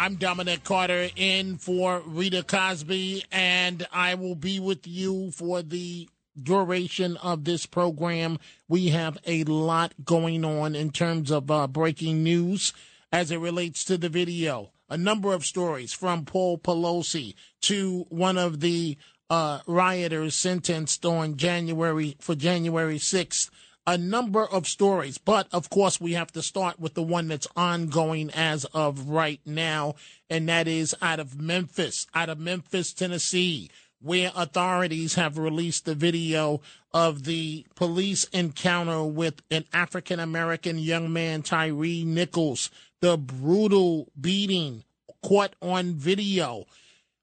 [0.00, 6.08] I'm Dominic Carter in for Rita Cosby, and I will be with you for the
[6.42, 8.38] duration of this program.
[8.66, 12.72] We have a lot going on in terms of uh, breaking news
[13.12, 14.70] as it relates to the video.
[14.88, 18.96] A number of stories from Paul Pelosi to one of the
[19.28, 23.50] uh, rioters sentenced on January for January 6th
[23.86, 27.48] a number of stories, but of course, we have to start with the one that's
[27.56, 29.94] ongoing as of right now,
[30.28, 33.70] and that is out of Memphis, out of Memphis, Tennessee,
[34.00, 36.60] where authorities have released the video
[36.92, 42.70] of the police encounter with an African American young man, Tyre Nichols,
[43.00, 44.84] the brutal beating
[45.22, 46.66] caught on video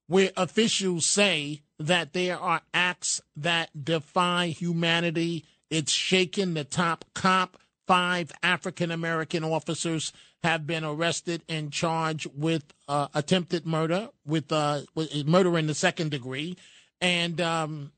[0.08, 5.46] where officials say that there are acts that defy humanity.
[5.70, 7.58] It's shaken the top cop.
[7.88, 10.12] Five African American officers
[10.44, 15.74] have been arrested and charged with uh, attempted murder, with, uh, with murder in the
[15.74, 16.58] second degree.
[17.00, 17.92] And um,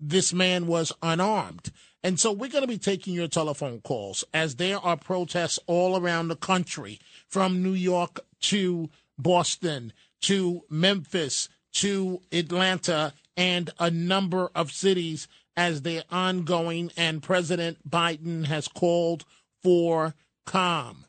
[0.00, 1.70] this man was unarmed.
[2.02, 5.96] And so we're going to be taking your telephone calls as there are protests all
[5.96, 9.92] around the country from New York to Boston
[10.22, 18.46] to Memphis to Atlanta and a number of cities as they're ongoing, and President Biden
[18.46, 19.24] has called
[19.62, 20.14] for
[20.46, 21.04] calm.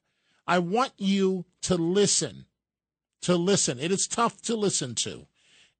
[0.46, 2.46] I want you to listen,
[3.22, 3.80] to listen.
[3.80, 5.28] It is tough to listen to.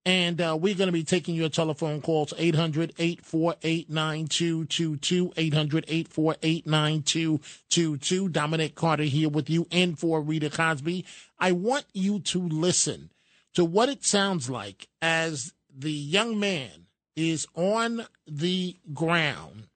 [0.06, 5.34] And uh, we're going to be taking your telephone calls 800 848 9222.
[5.38, 8.30] 800 848 9222.
[8.30, 11.06] Dominic Carter here with you and for Rita Cosby.
[11.40, 13.12] I want you to listen
[13.54, 16.83] to what it sounds like as the young man
[17.16, 19.68] is on the ground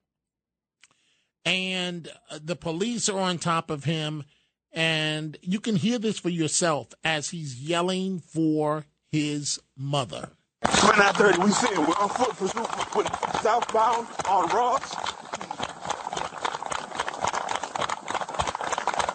[1.48, 4.24] and uh, the police are on top of him.
[4.70, 10.28] And you can hear this for yourself as he's yelling for his mother.
[10.62, 11.78] Right now, 30, we see it.
[11.78, 13.06] We're on foot pursuit
[13.40, 14.94] southbound on Ross.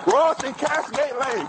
[0.08, 1.48] Ross and Castlegate Lane.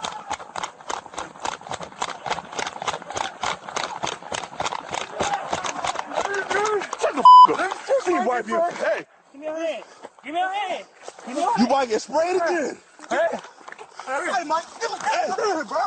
[7.00, 8.02] Shut the f up.
[8.04, 9.84] See you wipe your Hey, Give me your hand.
[10.24, 10.84] Give me your hand.
[11.26, 12.78] Give me your you might get sprayed again.
[13.10, 13.28] Hey.
[14.06, 15.28] Hey, Mike, give me hey,
[15.68, 15.78] bro.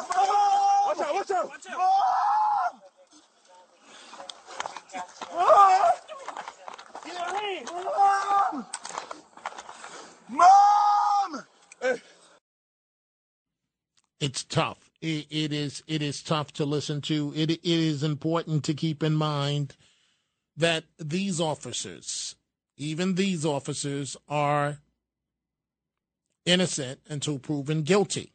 [0.88, 1.50] Watch out, watch out.
[1.50, 1.80] Watch out.
[5.36, 5.92] Mom!
[7.06, 7.70] Give me your hand.
[7.74, 8.66] Mom!
[10.30, 11.44] Mom!
[11.82, 12.02] Hey.
[14.20, 14.90] It's tough.
[15.02, 15.84] It, it is.
[15.88, 17.34] It is tough to listen to.
[17.36, 19.76] It, it is important to keep in mind
[20.58, 22.36] that these officers,
[22.76, 24.80] even these officers, are
[26.46, 28.34] innocent until proven guilty.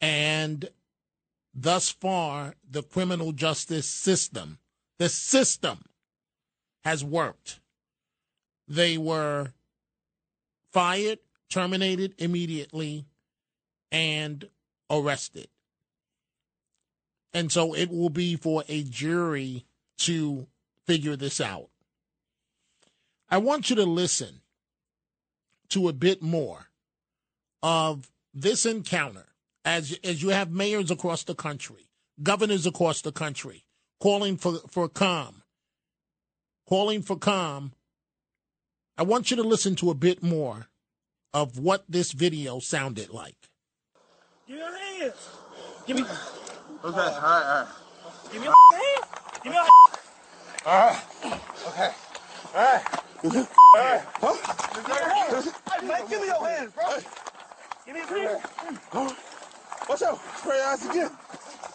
[0.00, 0.68] And
[1.54, 4.58] thus far, the criminal justice system,
[4.98, 5.84] the system,
[6.84, 7.60] has worked.
[8.68, 9.52] They were
[10.72, 13.06] fired, terminated immediately,
[13.90, 14.48] and
[14.90, 15.48] arrested.
[17.32, 19.64] And so it will be for a jury
[19.98, 20.46] to
[20.86, 21.68] figure this out.
[23.30, 24.42] I want you to listen
[25.70, 26.68] to a bit more
[27.62, 29.26] of this encounter
[29.64, 31.88] as as you have mayors across the country,
[32.22, 33.64] governors across the country
[34.00, 35.42] calling for for calm,
[36.68, 37.72] calling for calm.
[38.98, 40.68] I want you to listen to a bit more
[41.32, 43.36] of what this video sounded like.
[44.46, 45.28] Give me your hands.
[45.86, 46.02] Give me.
[46.02, 46.10] Okay,
[46.84, 47.66] all right, all right.
[48.32, 49.04] Give me your hand.
[49.42, 49.68] Give me your
[50.64, 51.02] hand.
[51.68, 51.90] Okay.
[52.54, 52.84] All right.
[53.24, 54.02] All right.
[54.20, 54.34] Huh?
[55.80, 56.84] Hey, man, give me your hands, bro.
[56.86, 57.02] Hey.
[57.86, 58.42] Give me your hands.
[59.88, 60.20] Watch out.
[60.38, 61.10] Spray your ass again.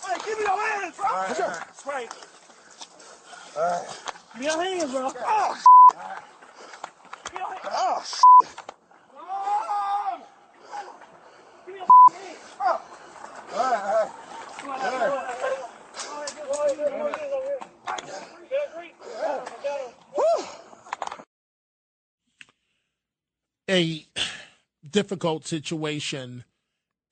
[0.06, 1.06] Hey, give me your hands, bro.
[1.06, 1.50] Watch out.
[1.50, 1.76] Right.
[1.76, 2.08] Spray.
[3.58, 3.88] All right.
[4.34, 5.12] Give me your hands, bro.
[5.26, 5.64] Oh,
[7.26, 7.62] Give me your hands.
[7.72, 8.04] oh,
[9.16, 10.22] Mom!
[11.66, 11.88] Give me your
[12.20, 12.68] hands, bro.
[12.68, 14.12] all right, all right.
[14.58, 15.56] Come on, let's go.
[15.98, 17.67] Go ahead, go ahead, go ahead, go ahead
[23.70, 24.06] a
[24.90, 26.44] difficult situation,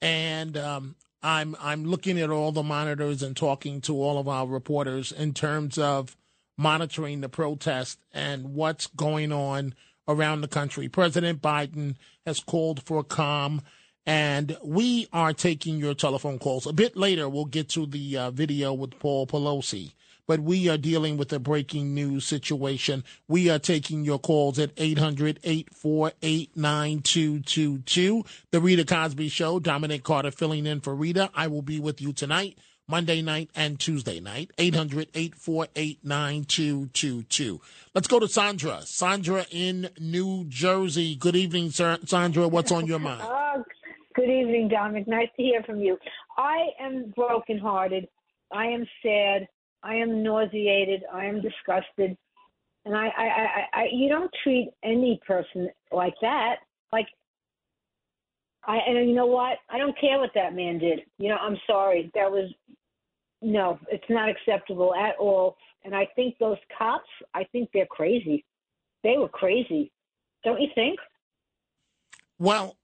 [0.01, 4.47] and um, I'm I'm looking at all the monitors and talking to all of our
[4.47, 6.15] reporters in terms of
[6.57, 9.73] monitoring the protest and what's going on
[10.07, 10.87] around the country.
[10.87, 11.95] President Biden
[12.25, 13.61] has called for calm,
[14.05, 16.65] and we are taking your telephone calls.
[16.65, 19.93] A bit later, we'll get to the uh, video with Paul Pelosi
[20.27, 23.03] but we are dealing with a breaking news situation.
[23.27, 28.25] We are taking your calls at 800 848 9222.
[28.51, 31.29] The Rita Cosby Show, Dominic Carter filling in for Rita.
[31.33, 32.57] I will be with you tonight.
[32.87, 37.59] Monday night and Tuesday night, 800 848 9222.
[37.95, 38.81] Let's go to Sandra.
[38.83, 41.15] Sandra in New Jersey.
[41.15, 41.71] Good evening.
[41.71, 42.47] Sandra.
[42.47, 43.23] What's on your mind?
[43.23, 43.63] Oh,
[44.15, 45.07] good evening, Dominic.
[45.07, 45.97] Nice to hear from you.
[46.37, 48.07] I am brokenhearted.
[48.53, 49.47] I am sad.
[49.85, 51.03] I am nauseated.
[51.13, 52.17] I am disgusted.
[52.85, 56.55] And I, I, I, I, you don't treat any person like that.
[56.91, 57.07] Like,
[58.65, 59.59] I, and you know what?
[59.69, 61.01] I don't care what that man did.
[61.19, 62.11] You know, I'm sorry.
[62.15, 62.51] That was,
[63.43, 65.55] no, it's not acceptable at all.
[65.83, 68.43] And I think those cops, I think they're crazy.
[69.03, 69.91] They were crazy.
[70.43, 70.99] Don't you think?
[72.39, 72.75] Well,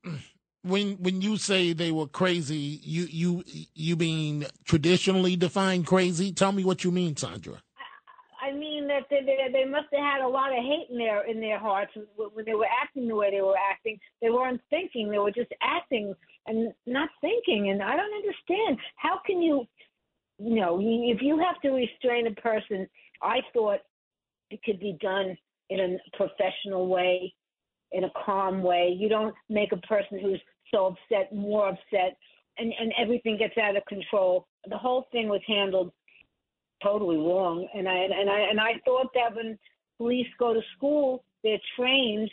[0.63, 3.43] when when you say they were crazy, you you
[3.73, 6.31] you mean traditionally defined crazy?
[6.31, 7.61] Tell me what you mean, Sandra.
[8.41, 11.29] I mean that they, they, they must have had a lot of hate in their
[11.29, 13.99] in their hearts when they were acting the way they were acting.
[14.21, 16.13] They weren't thinking; they were just acting
[16.47, 17.69] and not thinking.
[17.69, 19.65] And I don't understand how can you,
[20.39, 22.87] you know, if you have to restrain a person,
[23.21, 23.79] I thought
[24.49, 25.37] it could be done
[25.69, 27.33] in a professional way
[27.91, 28.95] in a calm way.
[28.97, 30.41] You don't make a person who's
[30.73, 32.17] so upset more upset,
[32.57, 34.47] and and everything gets out of control.
[34.69, 35.91] The whole thing was handled
[36.83, 39.57] totally wrong, and I and I and I thought that when
[39.97, 42.29] police go to school, they're trained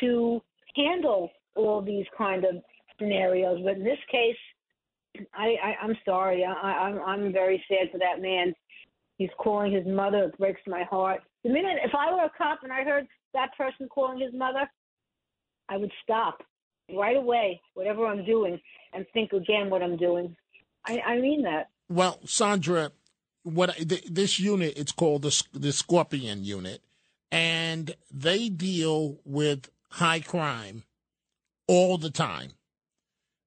[0.00, 0.42] to
[0.76, 2.56] handle all these kind of
[2.98, 3.60] scenarios.
[3.64, 4.36] But in this case,
[5.34, 6.44] I, I I'm sorry.
[6.44, 8.54] I, I'm I'm very sad for that man.
[9.16, 10.24] He's calling his mother.
[10.24, 11.22] It breaks my heart.
[11.42, 14.70] The minute if I were a cop and I heard that person calling his mother,
[15.68, 16.42] I would stop
[16.94, 18.60] right away, whatever I'm doing,
[18.92, 20.36] and think again what I'm doing.
[20.86, 21.68] I, I mean that.
[21.88, 22.92] Well, Sandra,
[23.42, 23.76] what
[24.08, 26.82] this unit it's called the the Scorpion Unit,
[27.30, 30.84] and they deal with high crime
[31.66, 32.52] all the time.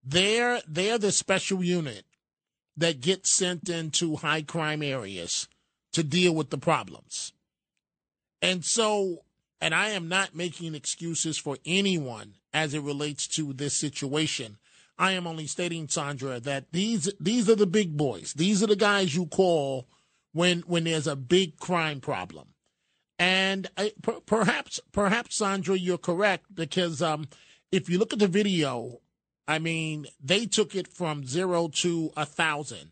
[0.04, 2.06] They're they're the special unit
[2.78, 5.48] that gets sent into high crime areas
[5.94, 7.34] to deal with the problems.
[8.42, 9.24] And so
[9.62, 14.58] and I am not making excuses for anyone as it relates to this situation.
[14.98, 18.34] I am only stating, Sandra, that these these are the big boys.
[18.34, 19.88] These are the guys you call
[20.34, 22.50] when when there's a big crime problem.
[23.18, 27.28] And I, per, perhaps perhaps Sandra, you're correct because um,
[27.72, 29.00] if you look at the video,
[29.48, 32.92] I mean they took it from zero to a thousand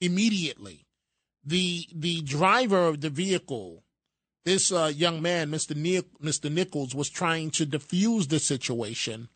[0.00, 0.86] immediately.
[1.44, 3.82] The the driver of the vehicle
[4.44, 5.74] this uh, young man, Mr.
[6.22, 6.50] Mr.
[6.50, 9.28] Nichols, was trying to defuse the situation,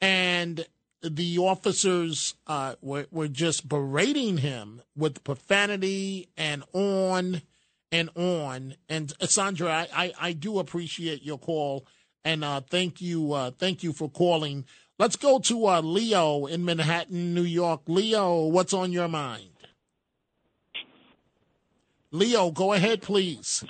[0.00, 0.66] and
[1.02, 7.42] the officers uh, were were just berating him with profanity and on
[7.90, 8.74] and on.
[8.88, 11.86] And uh, Sandra, I, I, I do appreciate your call,
[12.24, 14.64] and uh, thank you uh, thank you for calling.
[14.98, 17.82] Let's go to uh, Leo in Manhattan, New York.
[17.86, 19.50] Leo, what's on your mind?
[22.10, 23.64] Leo, go ahead, please.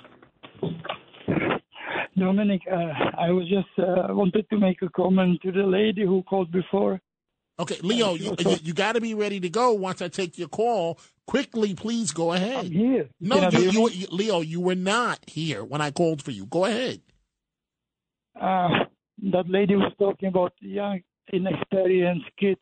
[2.18, 2.76] Dominic, uh,
[3.16, 7.00] I was just uh, wanted to make a comment to the lady who called before.
[7.60, 10.48] Okay, Leo, you, you, you got to be ready to go once I take your
[10.48, 10.98] call.
[11.26, 12.66] Quickly, please go ahead.
[12.66, 13.08] I'm here.
[13.20, 16.46] No, you, you, you, Leo, you were not here when I called for you.
[16.46, 17.00] Go ahead.
[18.40, 18.68] Uh,
[19.32, 21.00] that lady was talking about young,
[21.32, 22.60] inexperienced kids.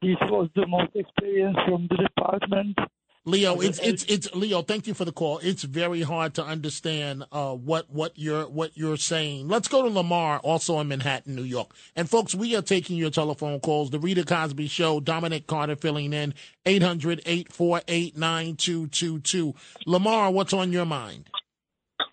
[0.00, 2.76] This was the most experienced from the department.
[3.24, 4.62] Leo, it's it's it's Leo.
[4.62, 5.38] Thank you for the call.
[5.38, 9.46] It's very hard to understand uh, what what you're what you're saying.
[9.46, 11.70] Let's go to Lamar, also in Manhattan, New York.
[11.94, 13.90] And folks, we are taking your telephone calls.
[13.90, 14.98] The Rita Cosby Show.
[14.98, 16.34] Dominic Carter filling in
[16.66, 19.54] 800-848-9222.
[19.86, 21.30] Lamar, what's on your mind?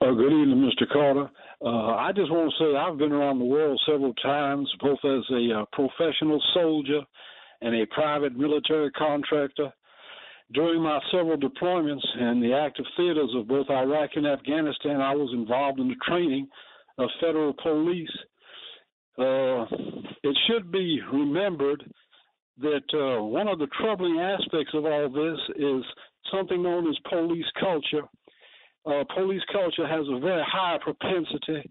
[0.01, 0.87] Uh, good evening, Mr.
[0.91, 1.31] Carter.
[1.65, 5.23] Uh, I just want to say I've been around the world several times, both as
[5.31, 7.01] a uh, professional soldier
[7.61, 9.73] and a private military contractor.
[10.51, 15.29] During my several deployments in the active theaters of both Iraq and Afghanistan, I was
[15.33, 16.47] involved in the training
[16.97, 18.09] of federal police.
[19.17, 19.65] Uh,
[20.23, 21.83] it should be remembered
[22.61, 25.83] that uh, one of the troubling aspects of all this is
[26.31, 28.07] something known as police culture.
[28.85, 31.69] Uh, police culture has a very high propensity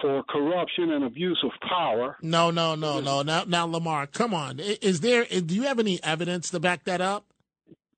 [0.00, 2.16] for corruption and abuse of power.
[2.22, 3.22] No, no, no, no.
[3.22, 4.58] Now, now, Lamar, come on.
[4.60, 5.24] Is there?
[5.24, 7.31] Do you have any evidence to back that up?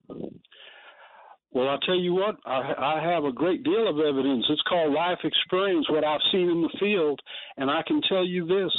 [0.09, 4.45] Well, I'll tell you what, I, I have a great deal of evidence.
[4.49, 7.21] It's called life experience, what I've seen in the field.
[7.57, 8.73] And I can tell you this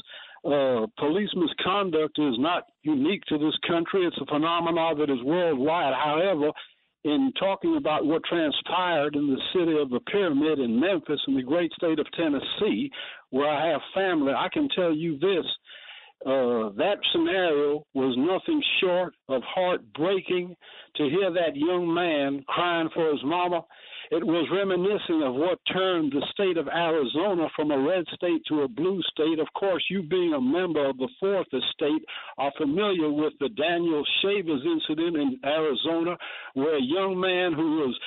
[0.46, 4.06] uh, police misconduct is not unique to this country.
[4.06, 5.94] It's a phenomenon that is worldwide.
[5.94, 6.52] However,
[7.06, 11.44] in talking about what transpired in the city of the pyramid in Memphis in the
[11.44, 12.92] great state of Tennessee,
[13.30, 15.46] where I have family, I can tell you this.
[16.26, 20.56] Uh, that scenario was nothing short of heartbreaking
[20.96, 23.64] to hear that young man crying for his mama
[24.12, 28.62] it was reminiscent of what turned the state of Arizona from a red state to
[28.62, 29.40] a blue state.
[29.40, 32.06] Of course, you being a member of the Fourth Estate
[32.38, 36.18] are familiar with the Daniel Shavers incident in Arizona,
[36.54, 38.00] where a young man who was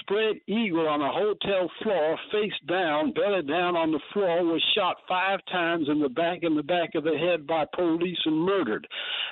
[0.00, 4.96] spread eagle on a hotel floor, face down, belly down on the floor, was shot
[5.08, 8.86] five times in the back in the back of the head by police and murdered.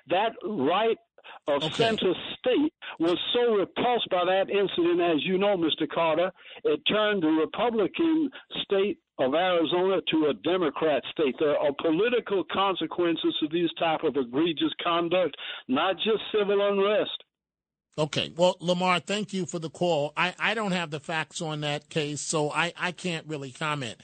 [0.08, 0.96] That right
[1.48, 1.74] of okay.
[1.74, 5.88] Center State was so repulsed by that incident, as you know, Mr.
[5.88, 6.32] Carter,
[6.64, 8.30] it turned the Republican
[8.62, 11.34] state of Arizona to a Democrat state.
[11.38, 15.36] There are political consequences to these type of egregious conduct,
[15.68, 17.22] not just civil unrest.
[17.98, 18.32] Okay.
[18.36, 20.12] Well, Lamar, thank you for the call.
[20.16, 23.96] I, I don't have the facts on that case, so I, I can't really comment.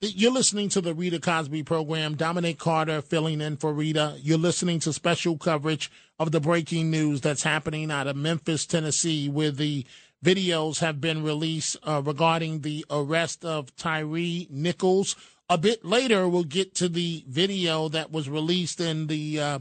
[0.00, 2.16] You're listening to the Rita Cosby program.
[2.16, 4.16] Dominic Carter filling in for Rita.
[4.20, 9.28] You're listening to special coverage of the breaking news that's happening out of Memphis, Tennessee,
[9.28, 9.86] where the
[10.24, 14.06] videos have been released uh, regarding the arrest of Tyre
[14.50, 15.16] Nichols.
[15.48, 19.58] A bit later, we'll get to the video that was released in the uh,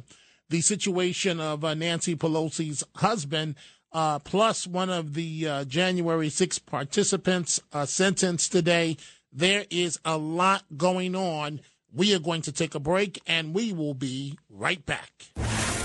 [0.50, 3.56] the situation of uh, Nancy Pelosi's husband.
[3.92, 8.98] Uh, plus one of the uh, January 6 participants uh, sentenced today.
[9.32, 11.62] There is a lot going on.
[11.94, 15.12] We are going to take a break and we will be right back.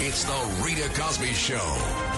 [0.01, 2.10] It's the Rita Cosby Show.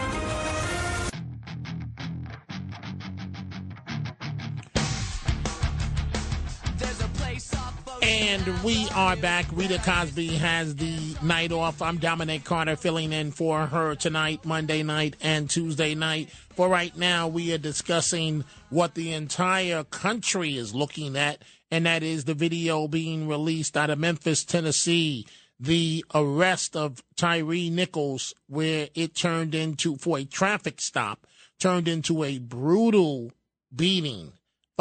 [8.02, 9.47] And we are back.
[9.52, 11.80] Rita Cosby has the night off.
[11.80, 16.30] I'm Dominic Carter filling in for her tonight, Monday night, and Tuesday night.
[16.56, 22.02] For right now, we are discussing what the entire country is looking at, and that
[22.02, 25.25] is the video being released out of Memphis, Tennessee.
[25.61, 31.25] The arrest of Tyre Nichols, where it turned into, for a traffic stop,
[31.61, 33.30] turned into a brutal
[33.75, 34.32] beating.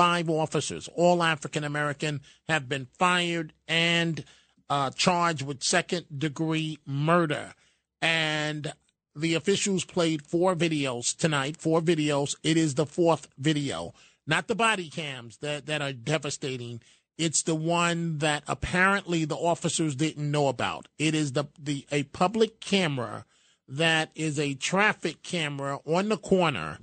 [0.02, 4.26] Five officers, all African American, have been fired and
[4.68, 7.54] uh, charged with second degree murder.
[8.02, 8.74] And
[9.16, 12.36] the officials played four videos tonight, four videos.
[12.42, 13.94] It is the fourth video,
[14.26, 16.82] not the body cams that, that are devastating.
[17.20, 20.88] It's the one that apparently the officers didn't know about.
[20.98, 23.26] It is the, the a public camera
[23.68, 26.80] that is a traffic camera on the corner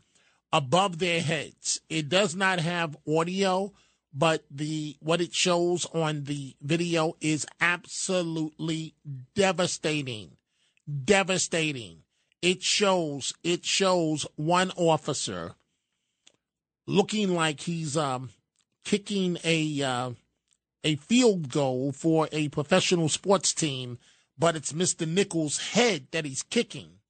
[0.53, 1.81] above their heads.
[1.89, 3.73] It does not have audio,
[4.13, 8.95] but the what it shows on the video is absolutely
[9.35, 10.37] devastating.
[11.05, 12.03] Devastating
[12.43, 15.55] it shows it shows one officer
[16.87, 18.31] looking like he's um,
[18.85, 20.11] kicking a uh,
[20.85, 23.99] a field goal for a professional sports team,
[24.39, 25.07] but it's Mr.
[25.07, 27.01] Nichols' head that he's kicking,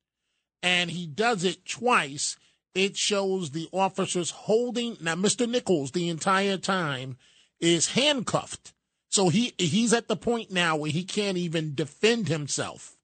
[0.62, 2.36] and he does it twice.
[2.78, 5.16] It shows the officers holding now.
[5.16, 5.48] Mr.
[5.48, 7.16] Nichols the entire time
[7.58, 8.72] is handcuffed,
[9.10, 12.96] so he he's at the point now where he can't even defend himself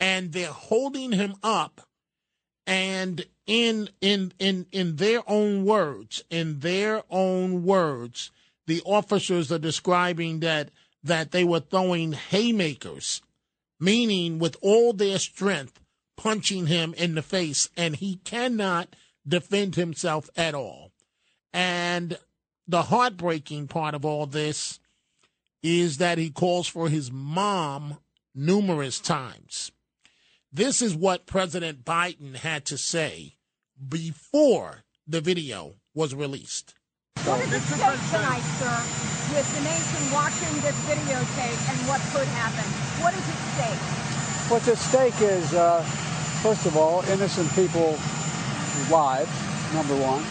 [0.00, 1.82] and they're holding him up
[2.66, 8.30] and in in in in their own words in their own words
[8.66, 10.70] the officers are describing that
[11.02, 13.20] that they were throwing haymakers
[13.78, 15.80] meaning with all their strength
[16.22, 18.94] punching him in the face and he cannot
[19.26, 20.92] defend himself at all
[21.52, 22.18] and
[22.68, 24.78] the heartbreaking part of all this
[25.62, 27.96] is that he calls for his mom
[28.34, 29.72] numerous times
[30.52, 33.36] this is what President Biden had to say
[33.88, 36.74] before the video was released.
[37.22, 38.76] What is at stake tonight, sir,
[39.30, 42.66] with the nation watching this videotape and what could happen?
[43.00, 44.50] What is at stake?
[44.50, 45.86] What's at stake is, uh,
[46.42, 48.00] first of all, innocent people's
[48.90, 49.30] lives,
[49.74, 50.24] number one.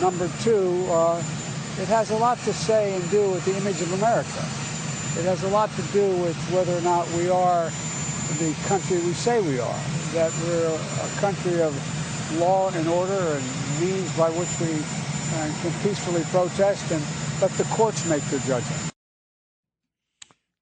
[0.00, 1.18] Number two, uh,
[1.80, 4.44] it has a lot to say and do with the image of America.
[5.18, 7.70] It has a lot to do with whether or not we are
[8.38, 9.80] the country we say we are,
[10.12, 11.72] that we're a country of
[12.38, 17.02] law and order and means by which we uh, can peacefully protest and
[17.40, 18.97] let the courts make their judgment.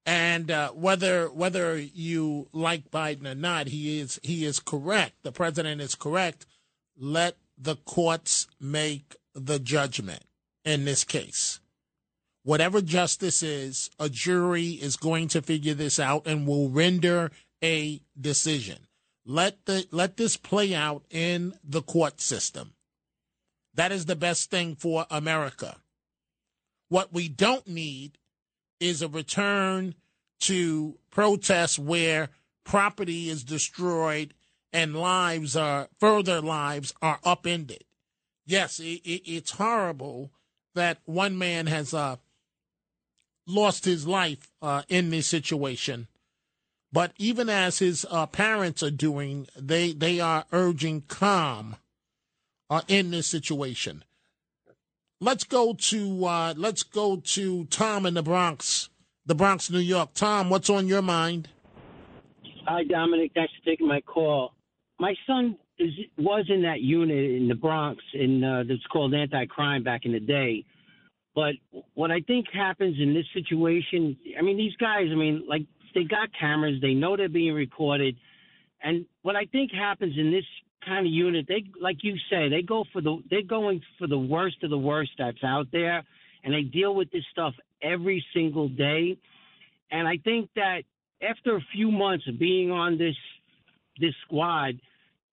[0.07, 5.15] And uh, whether whether you like Biden or not, he is he is correct.
[5.23, 6.45] The president is correct.
[6.97, 10.23] Let the courts make the judgment
[10.63, 11.59] in this case.
[12.43, 17.29] Whatever justice is, a jury is going to figure this out and will render
[17.61, 18.87] a decision.
[19.25, 22.75] Let the let this play out in the court system.
[23.73, 25.75] That is the best thing for America.
[26.87, 28.17] What we don't need
[28.79, 29.95] is a return
[30.39, 32.29] to protests where
[32.63, 34.33] property is destroyed
[34.73, 37.83] and lives are further lives are upended.
[38.45, 40.31] Yes, it, it, it's horrible
[40.75, 42.17] that one man has uh,
[43.47, 46.07] lost his life uh, in this situation.
[46.91, 51.75] But even as his uh, parents are doing, they they are urging calm
[52.69, 54.03] uh, in this situation.
[55.19, 58.89] Let's go to uh, let's go to Tom in the Bronx,
[59.25, 60.09] the Bronx, New York.
[60.13, 61.49] Tom, what's on your mind?
[62.67, 63.31] Hi, Dominic.
[63.33, 64.53] Thanks for taking my call.
[64.99, 69.83] My son is was in that unit in the Bronx, in uh, that's called anti-crime
[69.83, 70.63] back in the day.
[71.33, 71.53] But
[71.95, 75.63] what I think happens in this situation, I mean, these guys, I mean, like
[75.95, 78.15] they got cameras, they know they're being recorded,
[78.83, 80.45] and what I think happens in this
[80.85, 84.17] kind of unit, they like you say, they go for the they're going for the
[84.17, 86.03] worst of the worst that's out there,
[86.43, 89.17] and they deal with this stuff every single day.
[89.91, 90.81] And I think that
[91.27, 93.15] after a few months of being on this
[93.99, 94.79] this squad,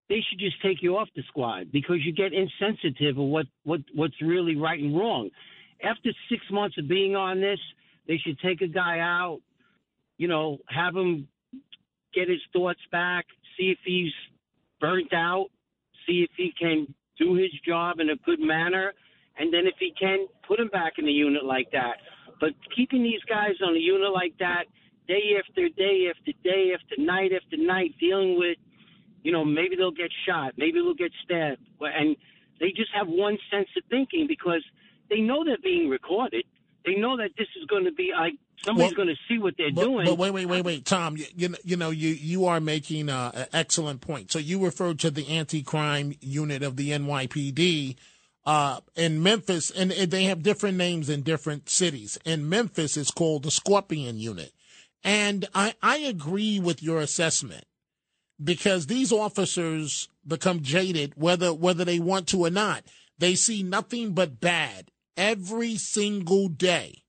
[0.08, 3.80] they should just take you off the squad because you get insensitive of what what
[3.94, 5.30] what's really right and wrong.
[5.82, 7.58] After six months of being on this,
[8.06, 9.40] they should take a guy out,
[10.18, 11.28] you know, have him
[12.14, 13.26] get his thoughts back,
[13.58, 14.12] see if he's
[14.84, 15.46] burnt out,
[16.06, 16.86] see if he can
[17.18, 18.92] do his job in a good manner,
[19.38, 21.94] and then if he can, put him back in the unit like that.
[22.38, 24.64] But keeping these guys on a unit like that,
[25.08, 28.58] day after day after day after night after night, dealing with,
[29.22, 32.16] you know, maybe they'll get shot, maybe they'll get stabbed, and
[32.60, 34.62] they just have one sense of thinking because
[35.08, 36.44] they know they're being recorded.
[36.84, 39.54] They know that this is going to be like somebody's Well, going to see what
[39.56, 40.04] they're But, doing.
[40.06, 41.16] but wait, wait, wait, wait, Tom.
[41.16, 44.30] You, you know, you know, you you are making uh, an excellent point.
[44.32, 47.96] So you referred to the anti-crime unit of the NYPD
[48.46, 52.18] uh, in Memphis, and and they have different names in different cities.
[52.24, 54.52] In Memphis, it's called the Scorpion Unit,
[55.02, 57.64] and I I agree with your assessment
[58.42, 62.84] because these officers become jaded whether whether they want to or not.
[63.18, 67.03] They see nothing but bad every single day.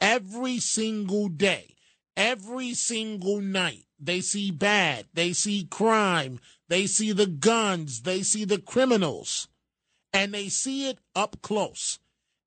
[0.00, 1.76] Every single day.
[2.16, 3.84] Every single night.
[3.98, 5.06] They see bad.
[5.14, 6.40] They see crime.
[6.68, 8.02] They see the guns.
[8.02, 9.48] They see the criminals.
[10.12, 11.98] And they see it up close.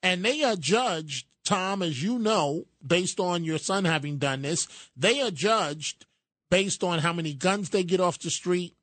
[0.01, 4.67] And they are judged, Tom, as you know, based on your son having done this,
[4.97, 6.05] they are judged
[6.49, 8.75] based on how many guns they get off the street.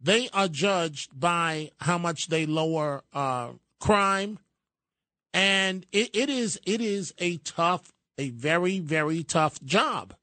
[0.00, 4.38] They are judged by how much they lower uh, crime,
[5.34, 10.14] and it, it is it is a tough, a very very tough job.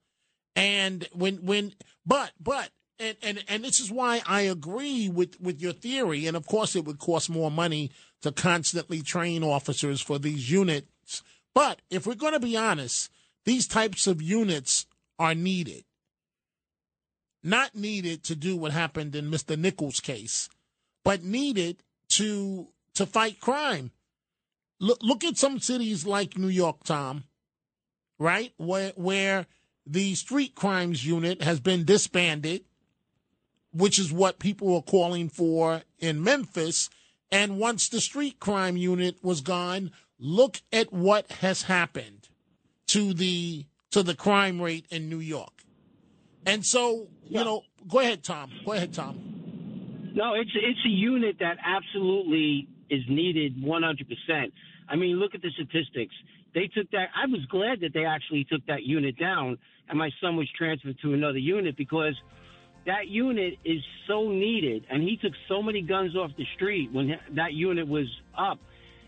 [0.56, 1.74] And when when
[2.06, 6.28] but but and, and and this is why I agree with with your theory.
[6.28, 11.24] And of course, it would cost more money to constantly train officers for these units.
[11.54, 13.10] But if we're going to be honest,
[13.46, 14.86] these types of units
[15.20, 15.86] are needed.
[17.44, 19.58] Not needed to do what happened in Mr.
[19.58, 20.50] Nichols' case,
[21.04, 23.92] but needed to to fight crime.
[24.80, 27.26] Look look at some cities like New York, Tom,
[28.20, 28.54] right?
[28.58, 29.46] Where where
[29.86, 32.66] the street crimes unit has been disbanded,
[33.72, 36.90] which is what people are calling for in Memphis.
[37.32, 42.30] And once the street crime unit was gone, look at what has happened
[42.88, 45.64] to the to the crime rate in New York.
[46.46, 48.52] And so, you know, go ahead, Tom.
[48.66, 50.12] Go ahead, Tom.
[50.14, 54.52] No, it's it's a unit that absolutely is needed 100%.
[54.88, 56.14] I mean, look at the statistics.
[56.56, 57.10] They took that.
[57.14, 59.58] I was glad that they actually took that unit down,
[59.90, 62.16] and my son was transferred to another unit because
[62.86, 67.20] that unit is so needed, and he took so many guns off the street when
[67.36, 68.58] that unit was up.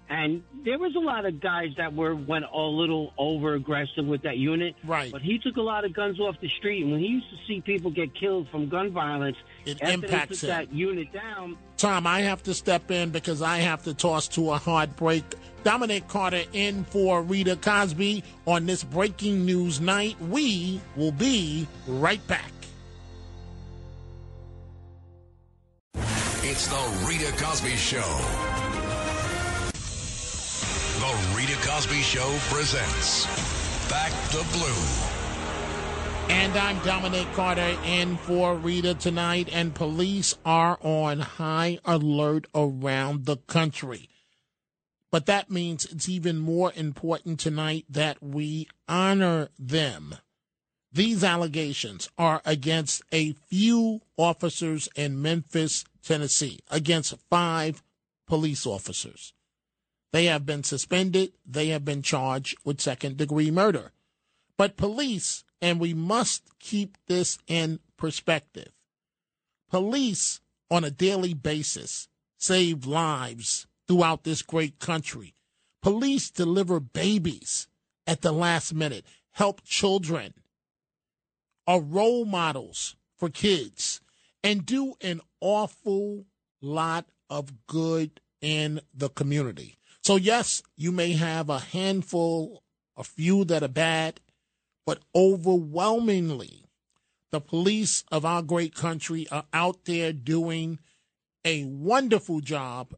[0.10, 4.22] And there was a lot of guys that were went a little over aggressive with
[4.22, 4.74] that unit.
[4.86, 5.12] Right.
[5.12, 7.36] But he took a lot of guns off the street, and when he used to
[7.46, 10.66] see people get killed from gun violence, It after impacts they took him.
[10.70, 14.52] that unit down, Tom, I have to step in because I have to toss to
[14.52, 15.26] a hard break.
[15.64, 20.16] Dominic Carter in for Rita Cosby on this breaking news night.
[20.22, 22.52] We will be right back.
[25.96, 28.77] It's the Rita Cosby Show.
[31.08, 33.26] The Rita Cosby Show presents
[33.90, 34.84] Back the Blue.
[36.28, 43.26] And I'm Dominic Carter in for Rita tonight, and police are on high alert around
[43.26, 44.10] the country.
[45.10, 50.16] But that means it's even more important tonight that we honor them.
[50.92, 57.82] These allegations are against a few officers in Memphis, Tennessee, against five
[58.28, 59.32] police officers.
[60.12, 63.92] They have been suspended, they have been charged with second degree murder.
[64.58, 68.72] But police, and we must keep this in perspective,
[69.70, 70.40] police
[70.72, 75.34] on a daily basis save lives throughout this great country.
[75.82, 77.68] Police deliver babies
[78.06, 80.34] at the last minute, help children,
[81.66, 84.02] are role models for kids,
[84.44, 86.26] and do an awful
[86.62, 89.78] lot of good in the community.
[90.08, 92.64] So, yes, you may have a handful,
[92.96, 94.22] a few that are bad,
[94.86, 96.70] but overwhelmingly,
[97.32, 100.80] the police of our great country are out there doing
[101.44, 102.94] a wonderful job,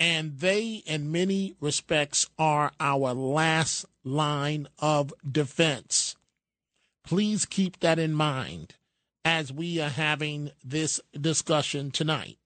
[0.00, 6.16] and they, in many respects, are our last line of defense.
[7.04, 8.76] Please keep that in mind
[9.22, 12.38] as we are having this discussion tonight.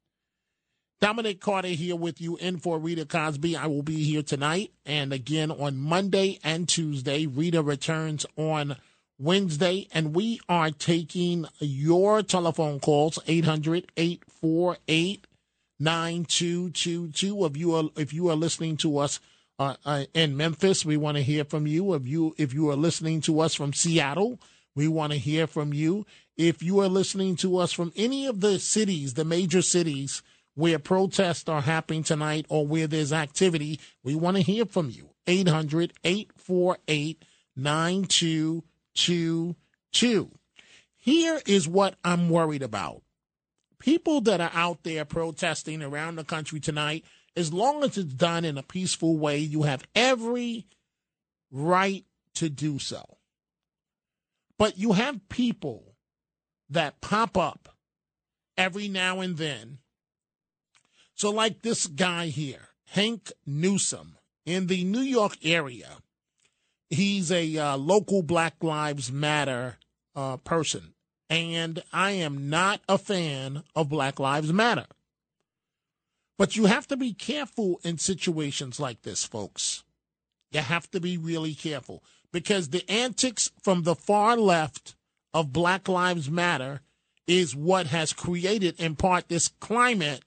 [1.00, 3.56] Dominic Carter here with you in for Rita Cosby.
[3.56, 7.24] I will be here tonight and again on Monday and Tuesday.
[7.24, 8.76] Rita returns on
[9.16, 15.26] Wednesday, and we are taking your telephone calls 800 848
[15.78, 17.44] 9222.
[17.44, 19.20] If you are if you are listening to us
[19.60, 21.94] uh, uh, in Memphis, we want to hear from you.
[21.94, 24.40] If you if you are listening to us from Seattle,
[24.74, 26.06] we want to hear from you.
[26.36, 30.22] If you are listening to us from any of the cities, the major cities
[30.58, 35.08] where protests are happening tonight or where there's activity, we want to hear from you.
[35.28, 40.30] 800 848 9222.
[40.96, 43.02] Here is what I'm worried about.
[43.78, 47.04] People that are out there protesting around the country tonight,
[47.36, 50.66] as long as it's done in a peaceful way, you have every
[51.52, 53.18] right to do so.
[54.58, 55.94] But you have people
[56.68, 57.68] that pop up
[58.56, 59.78] every now and then
[61.18, 65.98] so, like this guy here, Hawk Newsome in the New York area,
[66.90, 69.78] he's a uh, local Black Lives Matter
[70.14, 70.94] uh, person.
[71.28, 74.86] And I am not a fan of Black Lives Matter.
[76.38, 79.82] But you have to be careful in situations like this, folks.
[80.52, 84.94] You have to be really careful because the antics from the far left
[85.34, 86.80] of Black Lives Matter
[87.26, 90.22] is what has created, in part, this climate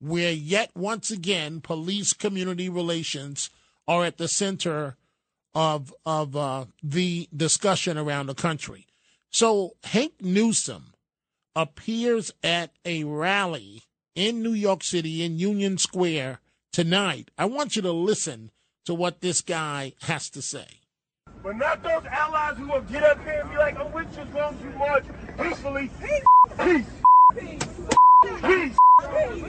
[0.00, 3.50] where yet once again police community relations
[3.88, 4.96] are at the center
[5.54, 8.86] of of uh, the discussion around the country.
[9.30, 10.94] So Hawk Newsome
[11.54, 13.82] appears at a rally
[14.14, 16.40] in New York City in Union Square
[16.72, 17.30] tonight.
[17.38, 18.50] I want you to listen
[18.84, 20.66] to what this guy has to say.
[21.42, 24.34] But not those allies who will get up here and be like, with you as
[24.34, 25.04] long you march
[25.38, 25.90] peacefully.
[26.00, 26.24] Peace.
[26.58, 26.86] Peace.
[27.34, 27.65] Peace.
[28.42, 28.76] Peace.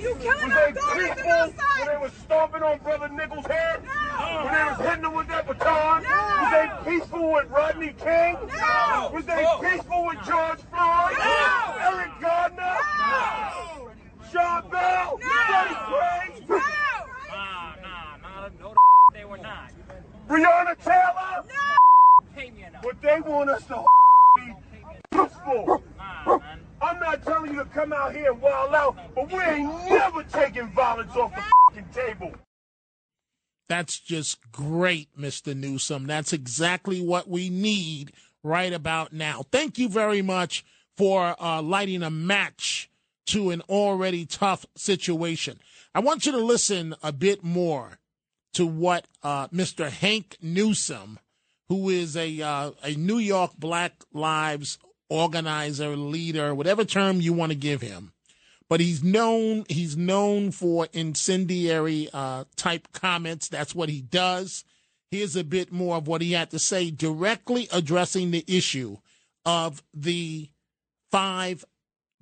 [0.04, 3.46] You killing Was our they daughters peaceful and when they was stomping on Brother Nichols'
[3.46, 3.84] head?
[3.84, 4.44] No.
[4.44, 6.04] When they was hitting him with that baton?
[6.04, 6.10] No.
[6.42, 8.38] Was they peaceful with Rodney King?
[8.48, 9.12] No.
[9.14, 11.18] Was they peaceful with George Floyd?
[11.18, 11.76] No.
[11.80, 12.78] Eric Gardner?
[13.00, 13.92] No.
[14.32, 15.20] Sean Bell?
[15.22, 15.28] No.
[15.48, 16.46] Freddie Gray?
[16.50, 16.58] No.
[17.30, 18.76] Nah, nah, nah, no,
[19.14, 19.72] they were not.
[20.28, 21.44] Breonna Taylor?
[21.48, 22.26] No.
[22.36, 22.84] Pay me enough.
[22.84, 23.86] But they want us to
[24.36, 24.54] be
[25.12, 25.82] peaceful.
[26.82, 30.24] I'm not telling you to come out here and wild out, but we ain't never
[30.24, 31.34] taking violence off
[31.74, 32.32] the table.
[33.68, 35.56] That's just great, Mr.
[35.56, 36.08] Newsome.
[36.08, 38.14] That's exactly what we need
[38.44, 39.44] right about now.
[39.52, 40.64] Thank you very much
[40.96, 42.90] for uh, lighting a match
[43.28, 45.60] to an already tough situation.
[45.94, 48.00] I want you to listen a bit more
[48.54, 49.90] to what uh, Mr.
[49.92, 51.20] Hawk Newsome,
[51.68, 57.52] who is a uh, a New York Black Lives organizer, leader, whatever term you want
[57.52, 58.12] to give him,
[58.70, 63.48] but he's known he's known for incendiary uh, type comments.
[63.48, 64.64] That's what he does.
[65.10, 68.98] Here's a bit more of what he had to say, directly addressing the issue
[69.46, 70.50] of the
[71.12, 71.64] five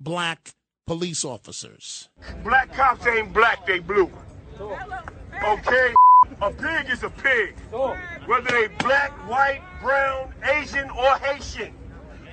[0.00, 0.54] black
[0.86, 2.08] police officers.
[2.44, 4.10] Black cops ain't black, they blue.
[4.60, 5.94] Okay?
[6.40, 7.56] A pig is a pig.
[8.26, 11.74] Whether they black, white, brown, Asian, or Haitian.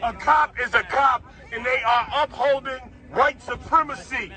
[0.03, 2.81] A cop is a cop, and they are upholding
[3.13, 4.31] white supremacy.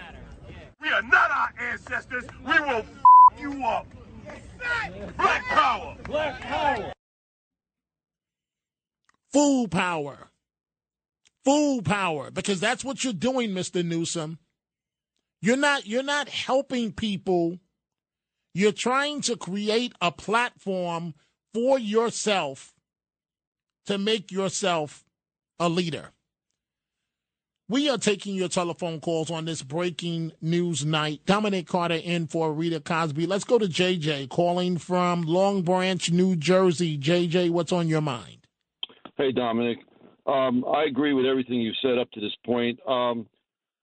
[0.80, 2.24] We are not our ancestors.
[2.46, 3.86] We will f- you up.
[5.16, 5.96] Black power.
[6.04, 6.92] Black power.
[9.32, 10.30] Full power.
[11.44, 13.84] fool power because that's what you're doing, Mr.
[13.84, 14.38] Newsome.
[15.42, 17.58] You're not you're not helping people.
[18.54, 21.14] You're trying to create a platform
[21.54, 22.72] for yourself
[23.86, 25.05] to make yourself
[25.58, 26.10] a leader.
[27.68, 31.22] We are taking your telephone calls on this breaking news night.
[31.26, 33.26] Dominic Carter in for Rita Cosby.
[33.26, 36.96] Let's go to JJ calling from Long Branch, New Jersey.
[36.96, 38.46] JJ, what's on your mind?
[39.16, 39.78] Hey, Dominic.
[40.28, 42.78] Um, I agree with everything you've said up to this point.
[42.86, 43.26] Um,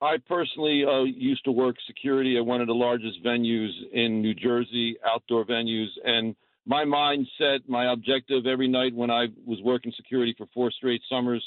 [0.02, 4.34] I personally uh, used to work security at one of the largest venues in New
[4.34, 10.34] Jersey, outdoor venues, and my mindset, my objective every night when I was working security
[10.38, 11.46] for four straight summers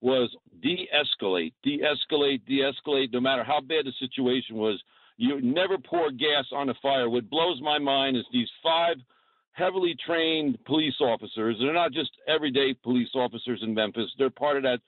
[0.00, 3.12] was de-escalate, de-escalate, de-escalate.
[3.12, 4.80] No matter how bad the situation was,
[5.16, 7.10] you never pour gas on a fire.
[7.10, 8.96] What blows my mind is these five
[9.52, 11.56] heavily trained police officers.
[11.58, 14.10] They're not just everyday police officers in Memphis.
[14.16, 14.80] They're part of that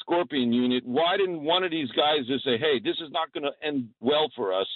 [0.00, 0.84] Scorpion unit.
[0.84, 3.88] Why didn't one of these guys just say, "Hey, this is not going to end
[4.00, 4.68] well for us"?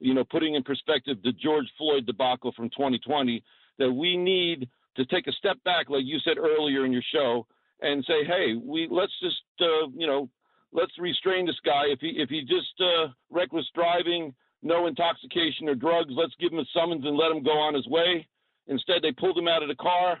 [0.00, 3.42] You know, putting in perspective the George Floyd debacle from 2020,
[3.78, 7.46] that we need to take a step back, like you said earlier in your show,
[7.80, 10.28] and say, hey, we let's just uh, you know
[10.72, 11.84] let's restrain this guy.
[11.86, 16.58] If he if he just uh, reckless driving, no intoxication or drugs, let's give him
[16.58, 18.26] a summons and let him go on his way.
[18.68, 20.18] Instead, they pulled him out of the car.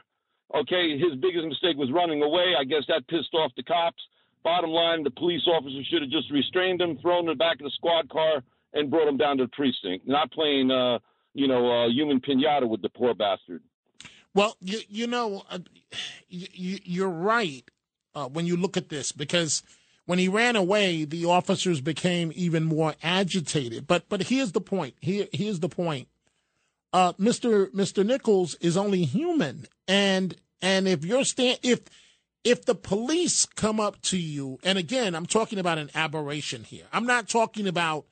[0.54, 2.54] Okay, his biggest mistake was running away.
[2.58, 4.02] I guess that pissed off the cops.
[4.44, 7.64] Bottom line, the police officer should have just restrained him, thrown him in back of
[7.64, 10.06] the squad car, and brought him down to the precinct.
[10.06, 11.00] Not playing, uh,
[11.34, 13.62] you know, uh, human pinata with the poor bastard.
[14.36, 15.60] Well, you you know, uh,
[16.28, 17.64] you, you're right
[18.14, 19.62] uh, when you look at this because
[20.04, 23.86] when he ran away, the officers became even more agitated.
[23.86, 24.94] But but here's the point.
[25.00, 26.08] Here here's the point.
[26.92, 27.70] Uh, Mr.
[27.72, 28.04] Mr.
[28.04, 31.80] Nichols is only human, and and if you're stand if
[32.44, 36.84] if the police come up to you, and again, I'm talking about an aberration here.
[36.92, 38.04] I'm not talking about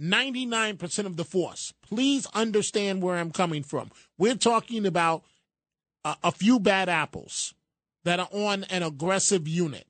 [0.00, 1.72] 99% of the force.
[1.80, 3.90] Please understand where I'm coming from.
[4.18, 5.22] We're talking about
[6.04, 7.54] a, a few bad apples
[8.04, 9.86] that are on an aggressive unit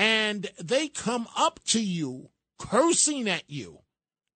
[0.00, 3.80] and they come up to you cursing at you.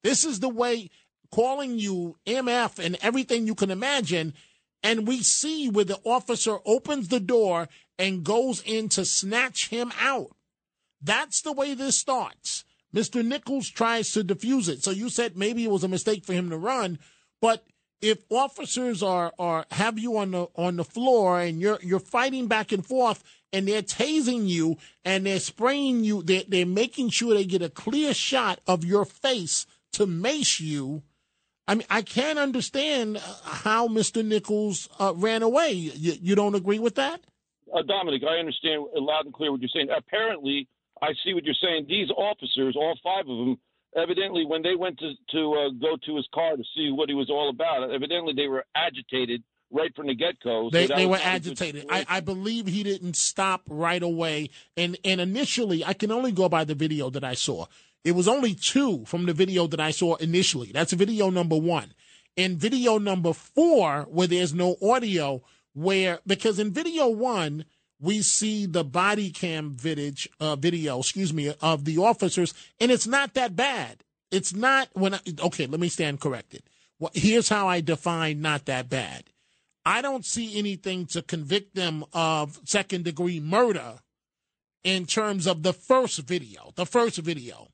[0.02, 0.90] This is the way
[1.32, 4.34] calling you MF and everything you can imagine.
[4.82, 9.90] And we see where the officer opens the door and goes in to snatch him
[9.98, 10.36] out.
[11.00, 12.64] That's the way this starts.
[12.94, 13.24] Mr.
[13.24, 14.84] Nichols tries to defuse it.
[14.84, 16.98] So you said maybe it was a mistake for him to run,
[17.40, 17.64] but
[18.00, 22.46] if officers are are have you on the on the floor and you're you're fighting
[22.46, 27.34] back and forth and they're tasing you and they're spraying you they're, they're making sure
[27.34, 31.02] they get a clear shot of your face to mace you
[31.66, 35.72] i mean i can't understand how mr nichols uh, ran away.
[35.72, 37.20] You, you don't agree with that?
[37.72, 39.88] Uh, dominic i understand loud and clear what you're saying.
[39.96, 40.68] Apparently
[41.00, 41.86] i see what you're saying.
[41.88, 43.58] These officers all five of them
[43.96, 47.14] evidently when they went to to uh, go to his car to see what he
[47.14, 50.70] was all about, evidently they were agitated right from the get go.
[50.70, 51.86] They, so they were agitated.
[51.90, 54.50] I, I, believe he didn't stop right away.
[54.76, 57.66] And and initially, I can only go by the video that I saw.
[58.04, 60.70] It was only two from the video that I saw initially.
[60.72, 61.94] That's video number one.
[62.36, 67.64] In video number four, where there's no audio, where because in video one
[68.04, 73.06] we see the body cam vidage, uh, video, excuse me, of the officers, and it's
[73.06, 74.04] not that bad.
[74.30, 76.64] It's not when I, okay, let me stand corrected.
[76.98, 79.24] Well, here's how I define not that bad.
[79.86, 83.96] I don't see anything to convict them of second degree murder
[84.82, 87.68] in terms of the first video, the first video,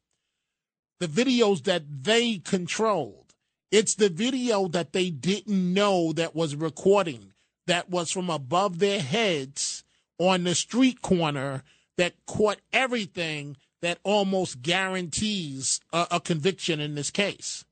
[1.00, 3.34] the videos that they controlled.
[3.72, 7.32] It's the video that they didn't know that was recording,
[7.66, 9.84] that was from above their heads
[10.20, 11.62] on the street corner
[11.96, 17.64] that caught everything that almost guarantees a, a conviction in this case.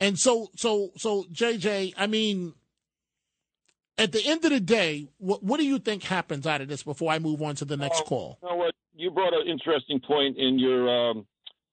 [0.00, 2.54] And so, so, so, JJ, I mean,
[3.96, 6.82] at the end of the day, what, what do you think happens out of this
[6.82, 8.38] before I move on to the next call?
[8.42, 8.74] You know what?
[8.96, 11.26] You brought an interesting point in your um,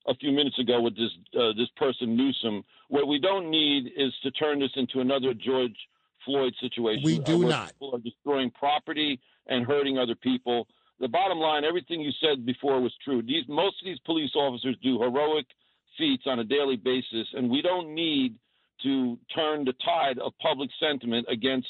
[0.08, 2.64] a few minutes ago with this uh, this person Newsome.
[2.90, 5.76] What we don't need is to turn this into another George
[6.26, 7.04] Floyd situation.
[7.04, 7.68] We do uh, not.
[7.70, 10.68] People are destroying property and hurting other people.
[11.00, 13.22] The bottom line, everything you said before was true.
[13.22, 15.46] These most of these police officers do heroic
[15.98, 18.36] feats on a daily basis, and we don't need
[18.84, 21.68] to turn the tide of public sentiment against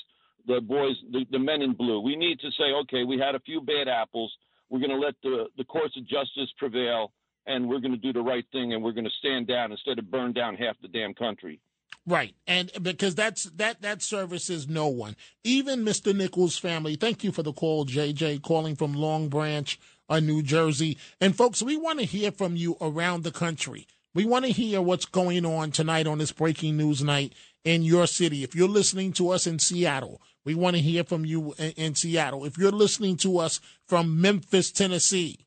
[0.47, 1.99] the boys, the, the men in blue.
[1.99, 4.31] We need to say, okay, we had a few bad apples.
[4.69, 7.11] We're going to let the, the courts of justice prevail,
[7.45, 9.99] and we're going to do the right thing, and we're going to stand down instead
[9.99, 11.59] of burn down half the damn country.
[12.07, 12.33] Right.
[12.47, 15.15] And because that's that that services no one.
[15.43, 16.15] Even Mr.
[16.15, 16.95] Nichols' family.
[16.95, 20.97] Thank you for the call, JJ, calling from Long Branch, uh, New Jersey.
[21.19, 23.87] And folks, we want to hear from you around the country.
[24.13, 27.33] We want to hear what's going on tonight on this breaking news night
[27.63, 28.43] in your city.
[28.43, 31.95] If you're listening to us in Seattle, we want to hear from you in, in
[31.95, 32.45] Seattle.
[32.45, 35.45] If you're listening to us from Memphis, Tennessee,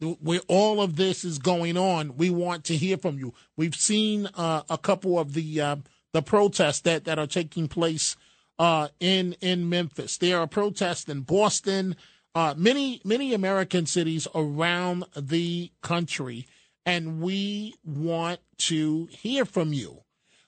[0.00, 3.32] where all of this is going on, we want to hear from you.
[3.56, 5.76] We've seen uh, a couple of the uh,
[6.12, 8.16] the protests that, that are taking place
[8.58, 10.18] uh, in in Memphis.
[10.18, 11.96] There are protests in Boston,
[12.34, 16.46] uh, many many American cities around the country,
[16.84, 20.02] and we want to hear from you.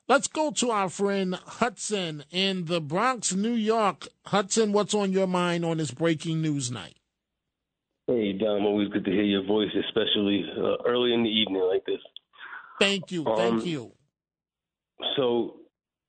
[0.08, 4.08] Let's go to our friend Hudson in the Bronx, New York.
[4.26, 6.97] Hudson, what's on your mind on this breaking news night?
[8.08, 11.84] Hey, Dom, always good to hear your voice, especially uh, early in the evening like
[11.84, 12.00] this.
[12.80, 13.22] Thank you.
[13.36, 13.92] Thank you.
[15.14, 15.56] So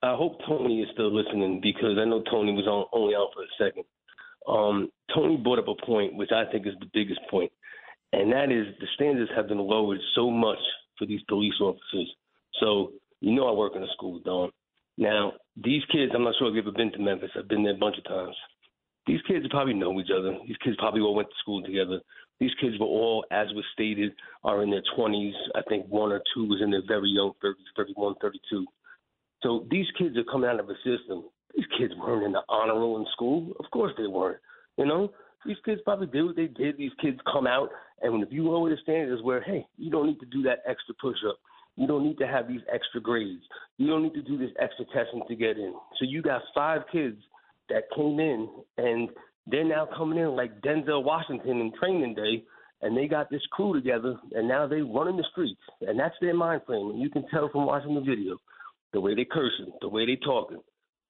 [0.02, 3.44] I hope Tony is still listening because I know Tony was on, only out for
[3.44, 3.84] a second.
[4.48, 7.52] Um, Tony brought up a point which I think is the biggest point,
[8.14, 10.60] and that is the standards have been lowered so much
[10.98, 12.16] for these police officers.
[12.62, 14.52] So you know I work in a school, Don.
[14.98, 17.32] Now these kids, I'm not sure if you've ever been to Memphis.
[17.38, 18.38] I've been there a bunch of times.
[19.10, 20.38] These kids probably know each other.
[20.48, 22.00] These kids probably all went to school together.
[22.40, 24.12] These kids were all, as was stated,
[24.44, 25.34] are in their 20s.
[25.56, 28.68] I think one or two was in their very young 30s, 31, 32.
[29.42, 31.24] So these kids are coming out of a system.
[31.56, 33.52] These kids weren't in the honor roll in school.
[33.60, 34.38] Of course they weren't.
[34.78, 35.12] You know,
[35.44, 36.78] these kids probably did what they did.
[36.78, 37.70] These kids come out,
[38.04, 40.94] and if you lower the standards, where hey, you don't need to do that extra
[41.02, 41.40] push up.
[41.78, 43.42] You don't need to have these extra grades.
[43.78, 45.74] You don't need to do this extra testing to get in.
[45.98, 47.18] So you got five kids
[47.70, 49.10] that came in, and
[49.48, 52.44] they're now coming in like Denzel Washington in Training Day,
[52.82, 56.36] and they got this crew together, and now they running the streets, and that's their
[56.36, 56.92] mind frame.
[56.92, 58.38] And you can tell from watching the video
[58.94, 60.62] the way they cursing, the way they talking.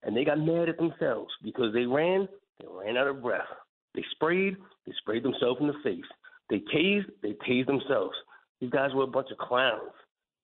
[0.03, 2.27] And they got mad at themselves because they ran,
[2.59, 3.47] they ran out of breath.
[3.95, 6.05] They sprayed, they sprayed themselves in the face.
[6.49, 8.15] They tased, they tased themselves.
[8.59, 9.91] These guys were a bunch of clowns.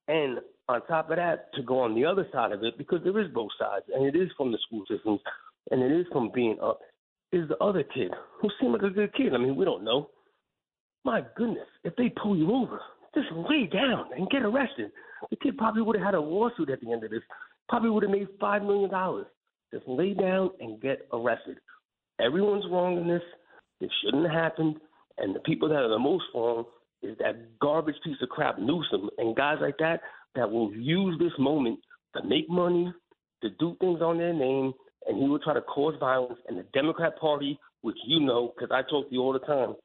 [0.08, 3.19] And on top of that, to go on the other side of it, because there
[3.19, 5.19] is both sides, and it is from the school systems,
[5.71, 6.80] and it is from being up,
[7.32, 9.34] is the other kid who seemed like a good kid.
[9.34, 10.10] I mean, we don't know.
[11.04, 12.80] My goodness, if they pull you over,
[13.13, 14.91] just lay down and get arrested.
[15.30, 17.21] The kid probably would have had a lawsuit at the end of this.
[17.69, 19.28] Probably would have made five million dollars.
[19.73, 21.58] Just lay down and get arrested.
[22.19, 23.21] Everyone's wrong in this.
[23.82, 24.78] It shouldn't have happened.
[25.17, 26.65] And the people that are the most wrong
[27.01, 30.01] is that garbage piece of crap Newsome and guys like that
[30.36, 31.80] that will use this moment
[32.15, 32.91] to make money,
[33.41, 34.73] to do things on their name,
[35.07, 36.39] and he will try to cause violence.
[36.47, 39.75] And the Democrat Party, which you know, because I talk to you all the time,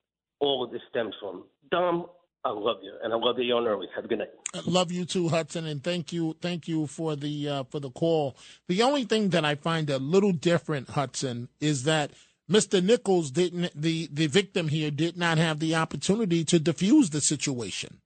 [0.40, 1.44] all of this stems from.
[1.70, 2.06] Dom,
[2.44, 3.87] I love you, and I love you on early.
[3.94, 4.30] Have a good night.
[4.54, 7.90] I love you too, Hudson, and thank you, thank you for the uh, for the
[7.90, 8.37] call.
[8.66, 12.12] The only thing that I find a little different, Hudson, is that
[12.50, 12.83] Mr.
[12.83, 18.00] Nichols didn't the the victim here did not have the opportunity to defuse the situation.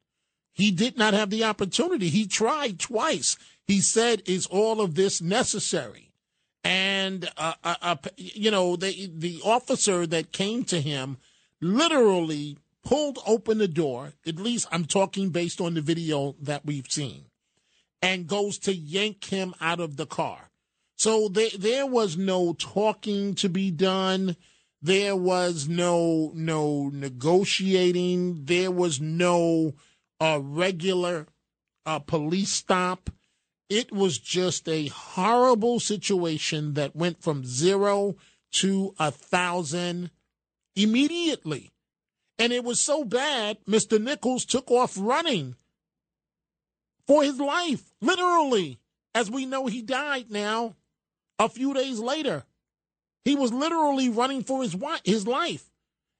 [0.52, 2.08] He did not have the opportunity.
[2.08, 3.36] He tried twice.
[3.66, 6.03] He said, "Is all of this necessary?"
[6.64, 11.18] And uh, uh, uh, you know, the the officer that came to him
[11.60, 16.90] literally pulled open the door, at least I'm talking based on the video that we've
[16.90, 17.26] seen,
[18.00, 20.50] and goes to yank him out of the car.
[20.96, 24.36] So there, there was no talking to be done.
[24.80, 28.44] There was no no negotiating.
[28.44, 29.74] There was no
[30.18, 31.26] uh, regular
[31.84, 33.10] uh, police stop.
[33.68, 38.16] It was just a horrible situation that went from zero
[38.60, 40.10] to a thousand
[40.76, 41.72] immediately.
[42.38, 44.00] And it was so bad, Mr.
[44.00, 45.56] Nichols took off running
[47.06, 48.80] for his life, literally.
[49.14, 50.76] As we know, he died now
[51.38, 52.44] a few days later.
[53.24, 55.70] He was literally running for his his life.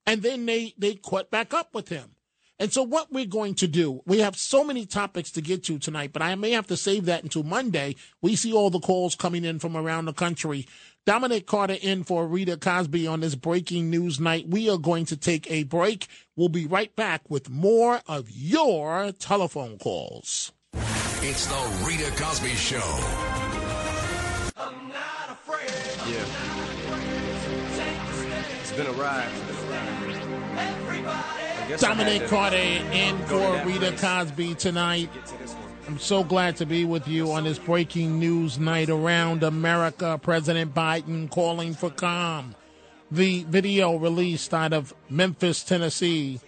[0.07, 2.14] And then they, they caught back up with him.
[2.59, 5.79] And so, what we're going to do, we have so many topics to get to
[5.79, 7.97] tonight, but I may have to save that until Monday.
[8.23, 10.67] We see all the calls coming in from around the country.
[11.05, 14.49] Dominic Carter in for Rita Cosby on this breaking news night.
[14.49, 16.07] We are going to take a break.
[16.37, 20.53] We'll be right back with more of your telephone calls.
[21.27, 22.79] It's the Rita Cosby Show.
[24.57, 25.71] I'm not afraid.
[26.09, 26.25] Yeah.
[28.63, 29.31] It's been a ride.
[31.79, 34.01] Dominic Carter in for Rita place.
[34.01, 35.09] Cosby tonight.
[35.87, 40.19] I'm so glad to be with you on this breaking news night around America.
[40.23, 42.55] President Biden calling for calm.
[43.11, 46.41] The video released out of Memphis, Tennessee,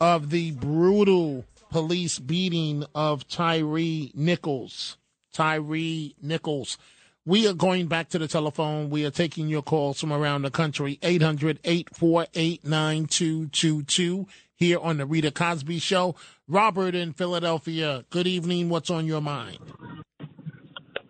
[0.00, 4.96] of the brutal police beating of Tyre Nichols.
[5.32, 6.78] Tyre Nichols.
[7.26, 8.90] We are going back to the telephone.
[8.90, 10.98] We are taking your calls from around the country.
[11.02, 14.26] 800 848 9222
[14.56, 16.14] here on the Rita Cosby Show.
[16.48, 18.68] Robert in Philadelphia, good evening.
[18.68, 19.58] What's on your mind?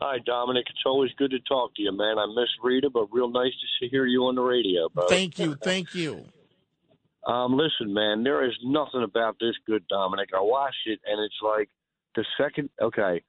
[0.00, 0.66] Hi, Dominic.
[0.68, 2.18] It's always good to talk to you, man.
[2.18, 5.06] I miss Rita, but real nice to hear you on the radio, bro.
[5.08, 5.54] Thank you.
[5.54, 6.26] Thank you.
[7.26, 10.28] Um, listen, man, there is nothing about this good, Dominic.
[10.36, 11.70] I watched it, and it's like
[12.16, 12.68] the second.
[12.82, 13.22] Okay,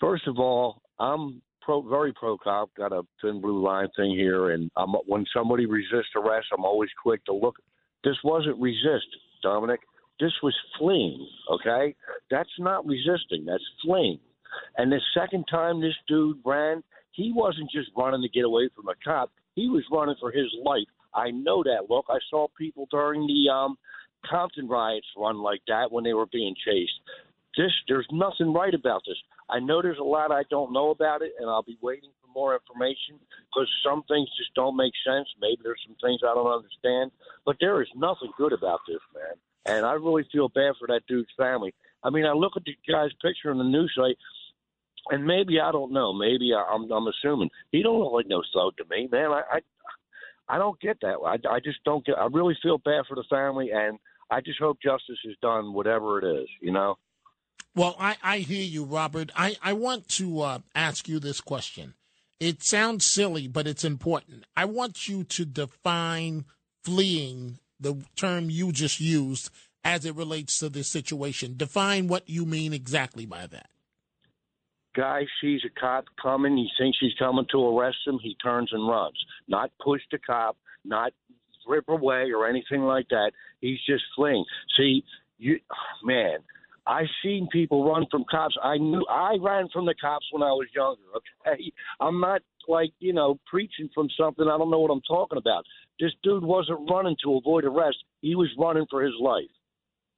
[0.00, 2.70] first of all, I'm pro, very pro cop.
[2.76, 6.90] Got a thin blue line thing here, and I'm, when somebody resists arrest, I'm always
[7.02, 7.56] quick to look.
[8.04, 9.08] This wasn't resist,
[9.46, 9.80] Dominic.
[10.18, 11.28] This was fleeing.
[11.52, 11.94] Okay,
[12.30, 13.44] that's not resisting.
[13.46, 14.18] That's fleeing.
[14.76, 16.82] And the second time this dude ran,
[17.12, 19.30] he wasn't just running to get away from a cop.
[19.54, 20.88] He was running for his life.
[21.14, 22.06] I know that look.
[22.08, 23.76] I saw people during the um,
[24.28, 26.98] Compton riots run like that when they were being chased.
[27.56, 29.16] This, there's nothing right about this.
[29.48, 32.28] I know there's a lot I don't know about it, and I'll be waiting for
[32.34, 35.26] more information because some things just don't make sense.
[35.40, 37.12] Maybe there's some things I don't understand,
[37.46, 39.34] but there is nothing good about this, man.
[39.64, 41.74] And I really feel bad for that dude's family.
[42.04, 44.18] I mean, I look at the guy's picture on the news site,
[45.10, 46.12] and maybe I don't know.
[46.12, 49.30] Maybe I, I'm, I'm assuming he don't look like no thug to me, man.
[49.30, 49.60] I, I
[50.48, 51.16] I don't get that.
[51.24, 52.18] I, I just don't get.
[52.18, 53.98] I really feel bad for the family, and
[54.30, 56.48] I just hope justice is done, whatever it is.
[56.60, 56.96] You know.
[57.76, 59.30] Well, I, I hear you, Robert.
[59.36, 61.92] I, I want to uh, ask you this question.
[62.40, 64.44] It sounds silly, but it's important.
[64.56, 66.46] I want you to define
[66.82, 69.50] fleeing, the term you just used,
[69.84, 71.54] as it relates to this situation.
[71.58, 73.68] Define what you mean exactly by that.
[74.96, 76.56] Guy sees a cop coming.
[76.56, 78.18] He thinks he's coming to arrest him.
[78.22, 79.22] He turns and runs.
[79.48, 80.56] Not push the cop.
[80.82, 81.12] Not
[81.68, 83.32] rip away or anything like that.
[83.60, 84.46] He's just fleeing.
[84.78, 85.04] See,
[85.36, 85.60] you,
[86.02, 86.38] man,
[86.86, 88.56] I've seen people run from cops.
[88.62, 91.02] I knew I ran from the cops when I was younger.
[91.16, 95.38] Okay, I'm not like you know preaching from something I don't know what I'm talking
[95.38, 95.64] about.
[95.98, 97.98] This dude wasn't running to avoid arrest.
[98.20, 99.44] He was running for his life.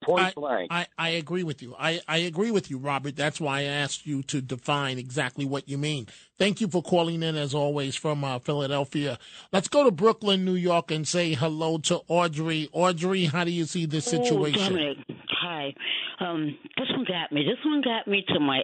[0.04, 0.68] Point I, blank.
[0.70, 1.74] I, I agree with you.
[1.78, 3.16] I, I agree with you, Robert.
[3.16, 6.06] That's why I asked you to define exactly what you mean.
[6.38, 9.18] Thank you for calling in, as always, from uh, Philadelphia.
[9.52, 12.68] Let's go to Brooklyn, New York, and say hello to Audrey.
[12.72, 14.62] Audrey, how do you see this situation?
[14.62, 14.98] Oh, Dominic.
[15.49, 15.72] Hi.
[16.20, 17.40] Um, this one got me.
[17.40, 18.61] This one got me to my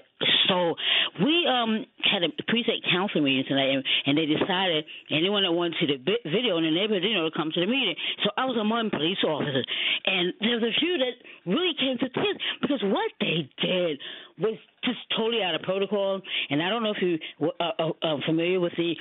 [0.46, 0.76] soul.
[1.16, 5.80] We um had a precinct council meeting tonight, and, and they decided anyone that wanted
[5.80, 7.96] to the video in the neighborhood, you know, to come to the meeting.
[8.22, 9.64] So I was among police officers,
[10.04, 11.16] and there was a few that
[11.48, 13.96] really came to tears because what they did
[14.36, 16.20] was just totally out of protocol.
[16.50, 18.92] And I don't know if you uh, uh, uh, familiar with the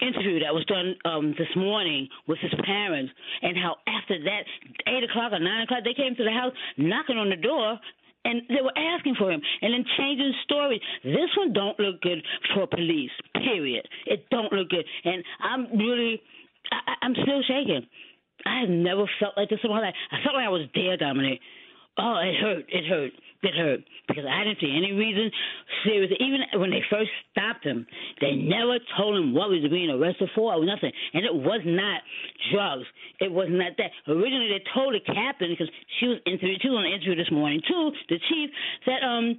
[0.00, 4.42] interview that was done um, this morning with his parents, and how after that,
[4.86, 7.78] eight o'clock or nine o'clock, they came to the house knocking on the door.
[8.22, 10.82] And they were asking for him, and then changing stories.
[11.02, 12.22] This one don't look good
[12.54, 13.10] for police.
[13.32, 13.88] Period.
[14.04, 16.20] It don't look good, and I'm really,
[16.70, 17.86] I, I'm still shaking.
[18.44, 19.94] I have never felt like this in my life.
[20.12, 21.40] I felt like I was there, Dominic.
[21.96, 22.66] Oh, it hurt.
[22.68, 23.12] It hurt.
[23.42, 25.30] It hurt because I didn't see any reason.
[25.82, 27.86] Seriously, even when they first stopped him,
[28.20, 30.92] they never told him what he was being arrested for or nothing.
[31.14, 32.02] And it was not
[32.52, 32.84] drugs.
[33.18, 33.92] It was not that.
[34.12, 36.60] Originally, they told the captain because she was interviewed.
[36.64, 37.92] Was on the interview this morning too.
[38.10, 38.50] The chief
[38.84, 39.38] that um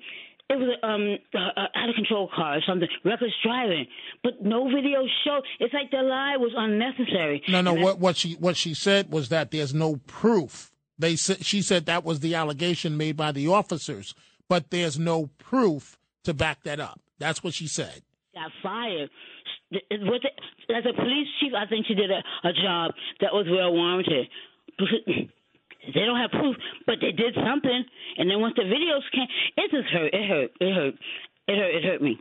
[0.50, 3.86] it was um uh, out of control car or something, reckless driving,
[4.24, 5.44] but no video showed.
[5.60, 7.44] It's like the lie was unnecessary.
[7.48, 7.72] No, no.
[7.72, 10.72] And I- What what she what she said was that there's no proof.
[11.02, 14.14] They she said that was the allegation made by the officers,
[14.48, 17.00] but there's no proof to back that up.
[17.18, 18.04] That's what she said.
[18.34, 19.10] got fired.
[19.72, 22.92] With the, as a police chief, I think she did a, a job
[23.22, 24.28] that was well warranted.
[25.84, 27.84] They don't have proof, but they did something.
[28.18, 29.28] And then once the videos came,
[29.58, 30.14] it just hurt.
[30.14, 30.52] It hurt.
[30.60, 30.94] It hurt.
[31.48, 31.76] It hurt.
[31.76, 32.20] It hurt me.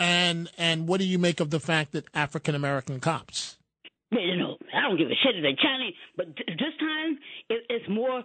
[0.00, 3.57] And and what do you make of the fact that African American cops?
[4.10, 7.18] You know, I don't give a shit if they're Chinese, but th- this time
[7.50, 8.22] it, it's more,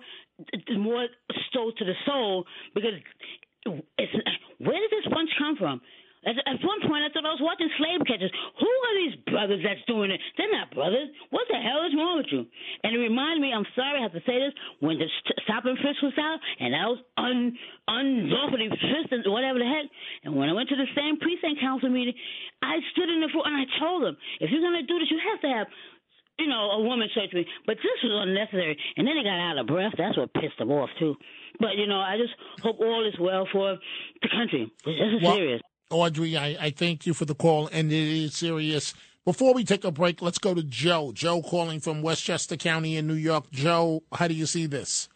[0.53, 1.07] it's more
[1.53, 2.93] so to the soul because
[3.97, 4.13] it's
[4.59, 5.81] where did this punch come from?
[6.25, 8.31] At, at one point, I thought I was watching slave catchers.
[8.59, 10.19] Who are these brothers that's doing it?
[10.37, 11.11] They're not brothers.
[11.29, 12.47] What the hell is wrong with you?
[12.83, 13.51] And it reminded me.
[13.51, 14.55] I'm sorry I have to say this.
[14.79, 17.57] When the st- stop and frisk was out, and I was un
[17.87, 19.91] unlawfully frisked, whatever the heck.
[20.23, 22.15] And when I went to the same precinct council meeting,
[22.63, 25.19] I stood in the front and I told them, if you're gonna do this, you
[25.19, 25.67] have to have
[26.39, 27.45] you know, a woman search me.
[27.67, 28.77] But this was unnecessary.
[28.97, 29.93] And then they got out of breath.
[29.97, 31.15] That's what pissed them off too.
[31.59, 33.77] But you know, I just hope all is well for
[34.21, 34.71] the country.
[34.85, 35.61] This is Well, serious.
[35.93, 38.93] Audrey, I, I thank you for the call, and it is serious.
[39.25, 41.11] Before we take a break, let's go to Joe.
[41.13, 43.49] Joe calling from Westchester County in New York.
[43.51, 45.07] Joe, how do you see this?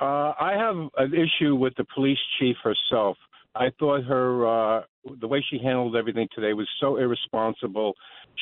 [0.00, 3.16] Uh, I have an issue with the police chief herself.
[3.56, 4.46] I thought her
[4.78, 4.82] uh,
[5.20, 7.94] the way she handled everything today was so irresponsible.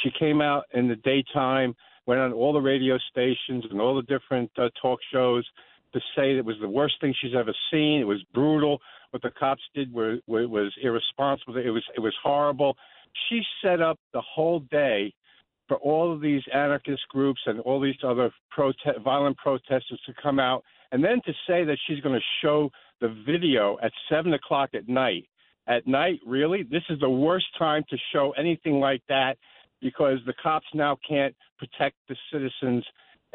[0.03, 4.03] She came out in the daytime, went on all the radio stations and all the
[4.03, 5.47] different uh, talk shows
[5.95, 8.01] to say it was the worst thing she's ever seen.
[8.01, 8.81] It was brutal.
[9.11, 11.57] What the cops did were, were, was irresponsible.
[11.57, 12.77] It was it was horrible.
[13.29, 15.13] She set up the whole day
[15.69, 20.39] for all of these anarchist groups and all these other prote- violent protesters to come
[20.39, 24.71] out, and then to say that she's going to show the video at seven o'clock
[24.75, 25.29] at night.
[25.67, 26.63] At night, really?
[26.63, 29.37] This is the worst time to show anything like that
[29.81, 32.85] because the cops now can't protect the citizens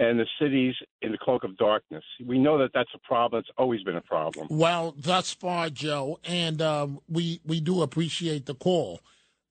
[0.01, 0.73] and the cities
[1.03, 2.03] in the cloak of darkness.
[2.25, 3.39] We know that that's a problem.
[3.39, 4.47] It's always been a problem.
[4.49, 8.99] Well, thus far, Joe, and um, we we do appreciate the call.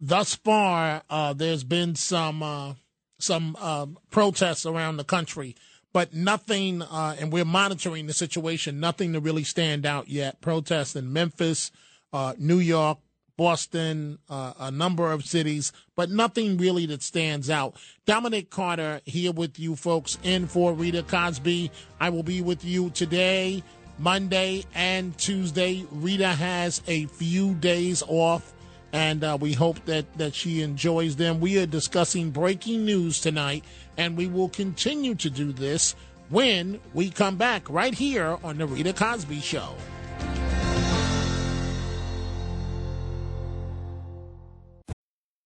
[0.01, 2.75] Thus far, uh, there's been some uh,
[3.19, 5.55] some uh, protests around the country,
[5.93, 6.83] but nothing.
[6.83, 8.81] uh, and we're monitoring the situation.
[8.81, 10.41] Nothing to really stand out yet.
[10.41, 11.71] Protests in Memphis,
[12.13, 12.99] uh, New York,
[13.41, 17.75] Boston, uh, a number of cities, but nothing really that stands out.
[18.05, 21.71] Dominic Carter here with you folks in for Rita Cosby.
[21.99, 23.63] I will be with you today,
[23.99, 25.87] Monday, and Tuesday.
[25.91, 28.53] Rita has a few days off.
[28.93, 31.41] And uh, we hope that, that she enjoys them.
[31.41, 33.65] We are discussing breaking news tonight,
[33.97, 35.95] and we will continue to do this
[36.29, 39.77] when we come back right here on The Rita Cosby Show.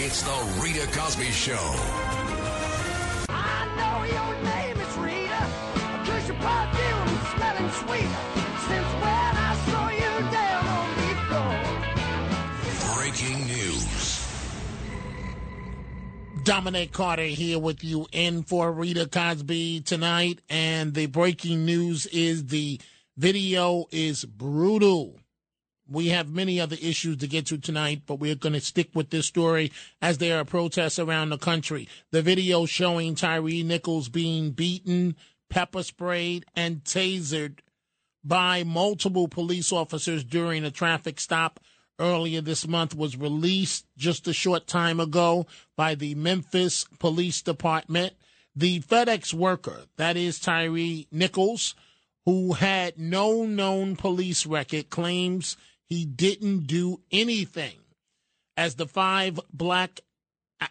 [0.00, 1.58] It's the Rita Cosby Show.
[3.28, 5.42] I know your name is Rita,
[6.06, 8.08] 'cause your perfume smelling sweet.
[8.68, 12.94] Since when I saw you down on the floor.
[12.94, 14.22] Breaking news.
[16.44, 20.38] Dominic Carter here with you in for Rita Cosby tonight.
[20.48, 22.80] And the breaking news is the
[23.16, 25.18] video is brutal.
[25.90, 29.08] We have many other issues to get to tonight, but we're going to stick with
[29.08, 29.72] this story
[30.02, 31.88] as there are protests around the country.
[32.10, 35.16] The video showing Tyre Nichols being beaten,
[35.48, 37.60] pepper sprayed, and tasered
[38.22, 41.58] by multiple police officers during a traffic stop
[41.98, 48.12] earlier this month was released just a short time ago by the Memphis Police Department.
[48.54, 51.74] The FedEx worker, that is Tyre Nichols,
[52.24, 55.56] who had no known police record, claims
[55.88, 57.78] he didn't do anything.
[58.56, 60.00] As the five black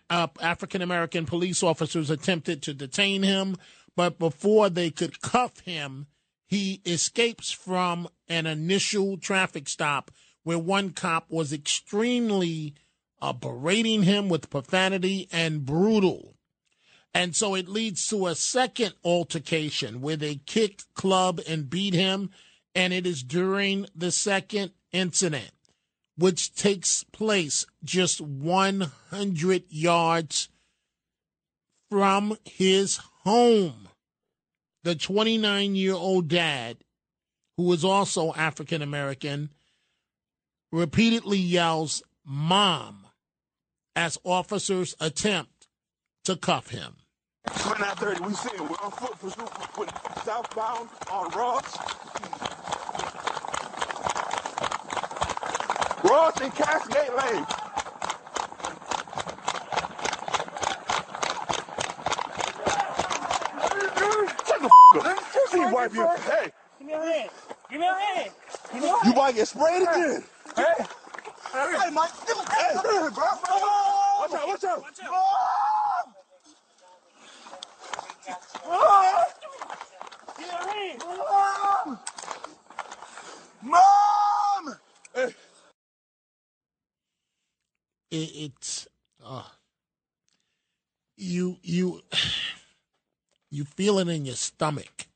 [0.09, 3.55] uh, African American police officers attempted to detain him,
[3.95, 6.07] but before they could cuff him,
[6.47, 10.11] he escapes from an initial traffic stop
[10.43, 12.73] where one cop was extremely
[13.21, 16.35] uh, berating him with profanity and brutal.
[17.13, 22.29] And so it leads to a second altercation where they kick, club, and beat him.
[22.75, 25.51] And it is during the second incident,
[26.17, 30.49] which takes place just 100 yards
[31.89, 33.89] from his home.
[34.83, 36.77] The 29 year old dad,
[37.57, 39.49] who is also African American,
[40.71, 43.07] repeatedly yells, Mom,
[43.95, 45.67] as officers attempt
[46.25, 46.97] to cuff him.
[47.47, 48.61] 2930, we it.
[48.61, 52.46] We're on foot for southbound on Ross.
[56.03, 57.45] Ross and Castlegate Lane.
[64.47, 65.19] Shut the f up.
[65.49, 66.07] See wipe you.
[66.17, 67.29] Hey, Give me your hand.
[67.69, 68.31] Give me your hand.
[68.73, 70.23] Give me your you might get sprayed again.
[70.55, 70.85] Hey.
[71.53, 72.11] Hey, Mike.
[72.27, 72.75] Hey,
[73.13, 73.25] bro.
[74.19, 74.81] Watch out, watch out.
[74.81, 75.13] Watch out.
[78.65, 79.25] Ah!
[80.37, 81.03] Give me your hand.
[81.05, 81.99] Mom!
[83.63, 84.75] Mom!
[85.15, 85.35] Hey.
[88.11, 88.87] It, it's
[89.23, 89.43] uh,
[91.15, 92.01] you you
[93.49, 95.07] you feel it in your stomach,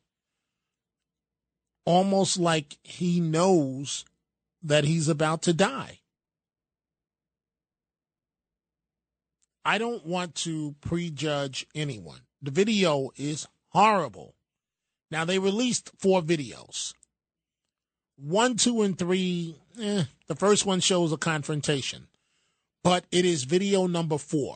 [1.86, 4.06] almost like he knows
[4.64, 6.00] that he's about to die.
[9.64, 12.22] I don't want to prejudge anyone.
[12.42, 14.36] The video is horrible.
[15.12, 16.94] Now they released four videos.
[18.18, 19.56] One, two, and three.
[19.80, 22.08] Eh, the first one shows a confrontation.
[22.84, 24.56] But it is video number four,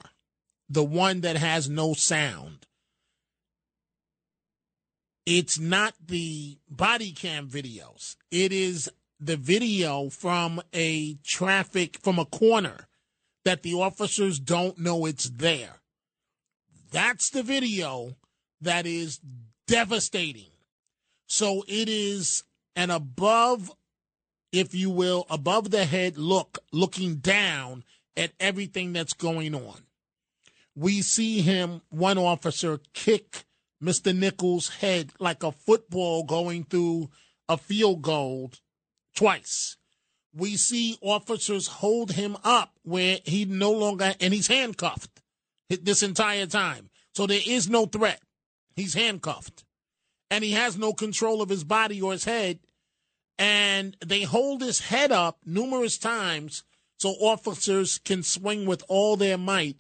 [0.70, 2.66] the one that has no sound.
[5.26, 8.16] It's not the body cam videos.
[8.32, 12.88] It is the video from a traffic, from a corner
[13.44, 15.82] that the officers don't know it's there.
[16.92, 18.16] That's the video
[18.62, 19.20] that is
[19.68, 20.52] devastating.
[21.28, 22.44] So it is
[22.76, 23.72] an above,
[24.52, 27.84] if you will, above the head look, looking down
[28.18, 29.82] at everything that's going on.
[30.76, 33.46] We see him, one officer, kick
[33.82, 34.16] Mr.
[34.16, 37.10] Nichols' head like a football going through
[37.48, 38.52] a field goal
[39.16, 39.78] twice.
[40.34, 45.22] We see officers hold him up where he no longer, and he's handcuffed
[45.70, 46.90] this entire time.
[47.14, 48.22] So there is no threat.
[48.76, 49.64] He's handcuffed.
[50.30, 52.60] And he has no control of his body or his head.
[53.40, 56.64] And they hold his head up numerous times
[56.98, 59.80] so officers can swing with all their might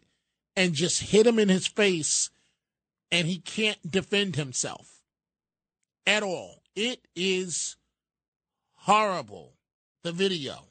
[0.55, 2.29] and just hit him in his face
[3.11, 5.01] and he can't defend himself
[6.05, 6.61] at all.
[6.75, 7.77] It is
[8.75, 9.53] horrible,
[10.03, 10.65] the video.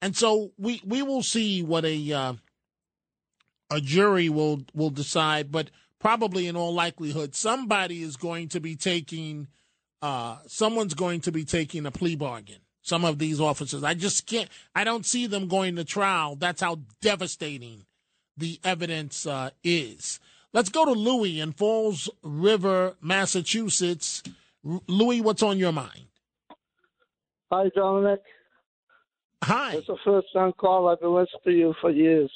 [0.00, 2.34] And so we, we will see what a uh,
[3.70, 8.76] a jury will will decide, but probably in all likelihood, somebody is going to be
[8.76, 9.48] taking
[10.02, 12.60] uh, someone's going to be taking a plea bargain.
[12.84, 14.50] Some of these officers, I just can't.
[14.74, 16.36] I don't see them going to trial.
[16.36, 17.86] That's how devastating
[18.36, 20.20] the evidence uh, is.
[20.52, 24.22] Let's go to Louis in Falls River, Massachusetts.
[24.62, 26.08] Louis, what's on your mind?
[27.50, 28.20] Hi, Dominic.
[29.42, 29.76] Hi.
[29.76, 30.88] It's the first time call.
[30.88, 32.30] I've been listening to you for years.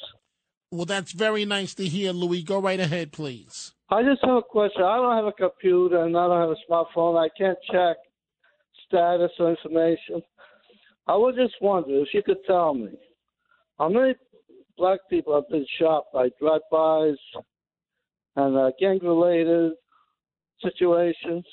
[0.71, 2.43] Well, that's very nice to hear, Louis.
[2.43, 3.75] Go right ahead, please.
[3.91, 4.83] I just have a question.
[4.83, 7.23] I don't have a computer and I don't have a smartphone.
[7.23, 7.99] I can't check
[8.87, 10.23] status or information.
[11.09, 12.91] I was just wondering if you could tell me
[13.79, 14.15] how many
[14.77, 17.17] black people have been shot by drive-bys
[18.37, 19.73] and uh, gang-related
[20.63, 21.45] situations.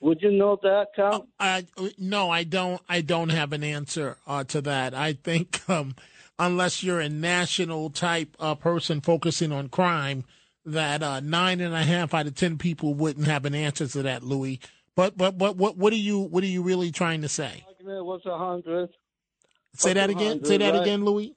[0.00, 1.26] Would you know that, Cal?
[1.38, 1.66] I
[1.98, 2.80] no, I don't.
[2.88, 4.94] I don't have an answer uh, to that.
[4.94, 5.94] I think um,
[6.38, 10.24] unless you're a national type uh, person focusing on crime,
[10.64, 14.02] that uh, nine and a half out of ten people wouldn't have an answer to
[14.04, 14.58] that, Louis.
[14.96, 17.64] But but but what what are you what are you really trying to say?
[17.66, 18.90] Argument was a hundred.
[19.74, 20.44] Say that again.
[20.44, 20.82] Say that right?
[20.82, 21.34] again, Louis.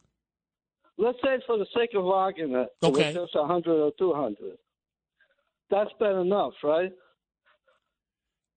[0.97, 3.13] Let's say for the sake of argument, it was Okay.
[3.13, 4.57] just a hundred or two hundred.
[5.69, 6.91] That's been enough, right?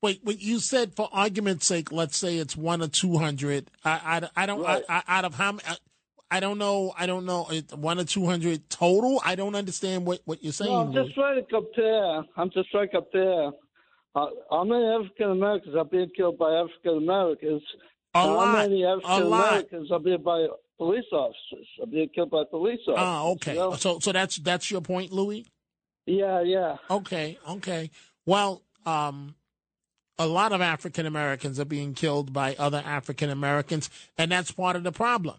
[0.02, 0.40] Wait, wait.
[0.40, 3.70] You said for argument's sake, let's say it's one or two hundred.
[3.84, 4.64] I, I, I don't.
[4.66, 5.64] I, I, out of how many?
[5.66, 5.76] I, uh,
[6.30, 6.92] I don't know.
[6.98, 7.46] I don't know.
[7.50, 9.22] It- One or two hundred total.
[9.24, 10.70] I don't understand what, what you're saying.
[10.70, 12.24] No, I'm just trying to compare.
[12.36, 13.50] I'm just trying to compare.
[14.16, 17.62] Uh, how many African Americans are being killed by African Americans?
[18.14, 18.52] A How lot.
[18.68, 19.26] many African.
[19.26, 20.46] Americans are being by
[20.78, 21.66] police officers?
[21.82, 22.96] Are being killed by police officers?
[22.96, 23.52] Ah, okay.
[23.52, 23.74] you know?
[23.74, 25.46] So so that's that's your point, Louis.
[26.06, 26.76] Yeah, yeah.
[26.88, 27.90] Okay, okay.
[28.24, 29.34] Well, um,
[30.18, 34.76] a lot of African Americans are being killed by other African Americans, and that's part
[34.76, 35.36] of the problem.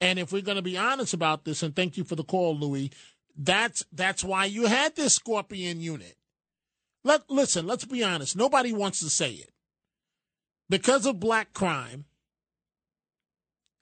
[0.00, 2.56] And if we're going to be honest about this, and thank you for the call,
[2.56, 2.90] Louis,
[3.38, 6.16] that's that's why you had this Scorpion unit.
[7.06, 7.68] Let listen.
[7.68, 8.34] Let's be honest.
[8.36, 9.52] Nobody wants to say it
[10.68, 12.04] because of black crime,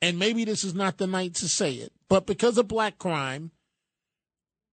[0.03, 3.51] and maybe this is not the night to say it, but because of black crime,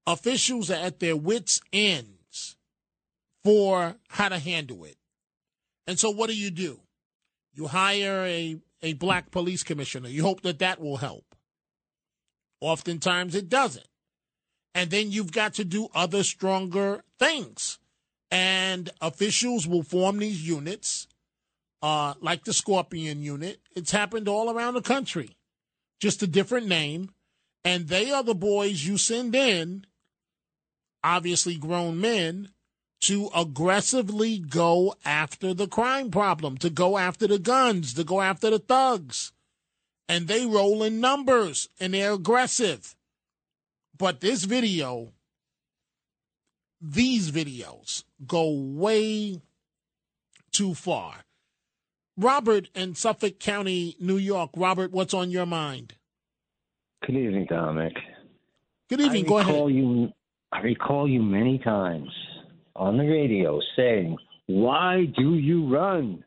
[0.05, 2.57] officials are at their wits' ends
[3.41, 4.97] for how to handle it.
[5.87, 6.81] And so, what do you do?
[7.53, 10.09] You hire a, a black police commissioner.
[10.09, 11.35] You hope that that will help.
[12.59, 13.87] Oftentimes, it doesn't.
[14.75, 17.77] And then you've got to do other stronger things.
[18.31, 21.07] And officials will form these units,
[21.81, 23.59] uh, like the Scorpion unit.
[23.75, 25.35] It's happened all around the country,
[25.99, 27.11] just a different name.
[27.63, 29.85] And they are the boys you send in,
[31.03, 32.49] obviously grown men,
[33.01, 38.49] to aggressively go after the crime problem, to go after the guns, to go after
[38.49, 39.31] the thugs.
[40.07, 42.95] And they roll in numbers and they're aggressive.
[43.97, 45.13] But this video,
[46.81, 49.41] these videos go way
[50.51, 51.23] too far.
[52.17, 54.51] Robert in Suffolk County, New York.
[54.55, 55.95] Robert, what's on your mind?
[57.05, 57.93] Good evening, Dominic.
[58.89, 59.25] Good evening.
[59.25, 59.75] I Go recall ahead.
[59.75, 60.09] You,
[60.51, 62.09] I recall you many times
[62.75, 64.17] on the radio saying,
[64.47, 66.23] "Why do you run?"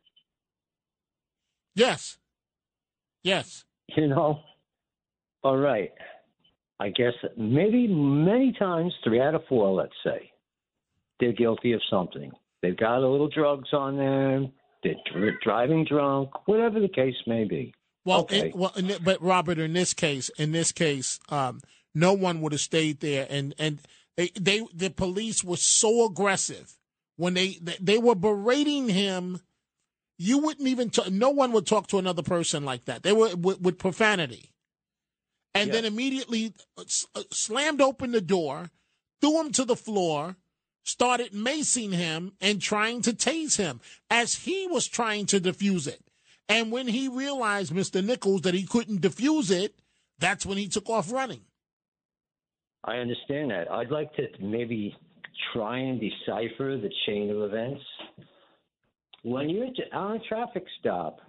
[1.75, 2.19] Yes.
[3.23, 3.65] Yes.
[3.97, 4.41] You know.
[5.43, 5.93] All right.
[6.81, 10.31] I guess maybe many times, three out of four, let's say,
[11.25, 12.33] they're guilty of something.
[12.63, 14.53] They've got a little drugs on them.
[14.83, 17.75] They're dr- driving drunk, whatever the case may be.
[18.05, 18.51] Well, okay.
[18.51, 18.73] in, well,
[19.03, 21.61] but Robert, in this case, in this case, um,
[21.95, 23.81] no one would have stayed there, and and
[24.17, 26.77] they, they the police were so aggressive
[27.17, 29.41] when they they, were berating him.
[30.19, 33.03] You wouldn't even talk, no one would talk to another person like that.
[33.03, 34.51] They were with, with profanity,
[35.55, 38.71] and then immediately uh, s- uh, slammed open the door,
[39.21, 40.37] threw him to the floor,
[40.85, 43.81] started macing him and trying to tase him
[44.11, 46.01] as he was trying to defuse it.
[46.49, 48.05] And when he realized, Mr.
[48.05, 49.75] Nichols, that he couldn't defuse it,
[50.19, 51.41] that's when he took off running.
[52.85, 53.71] I understand that.
[53.71, 54.95] I'd like to maybe
[55.53, 57.83] try and decipher the chain of events.
[59.23, 61.21] When you're on a traffic stop,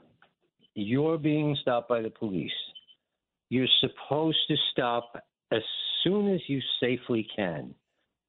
[0.74, 2.52] you're being stopped by the police.
[3.50, 5.62] You're supposed to stop as
[6.04, 7.74] soon as you safely can.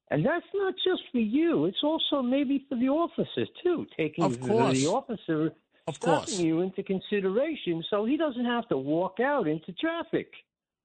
[0.09, 4.39] And that's not just for you, it's also maybe for the officers too, taking Of
[4.41, 4.77] the- course.
[4.79, 5.51] the officer
[5.85, 6.39] Of course.
[6.39, 10.31] you into consideration so he doesn't have to walk out into traffic.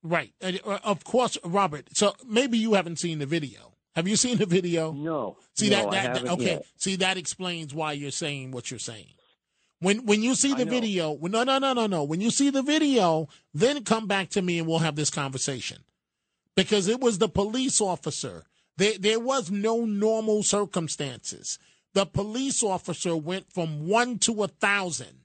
[0.02, 0.32] Right.
[0.42, 1.88] Uh, Of course, Robert.
[1.96, 3.74] So maybe you haven't seen the video.
[3.94, 4.90] Have you seen the video?
[4.92, 5.36] No.
[5.54, 6.44] See No, that, that, that- okay.
[6.44, 6.66] yet.
[6.76, 9.06] See that explains why you're saying what you're saying.
[9.78, 12.04] When when you see the video, when, no no no no no.
[12.04, 15.78] When you see the video, then come back to me and we'll have this conversation.
[16.56, 18.44] Because it was the police officer.
[18.76, 21.58] There there was no normal circumstances.
[21.94, 25.18] The police officer went from one to a thousand.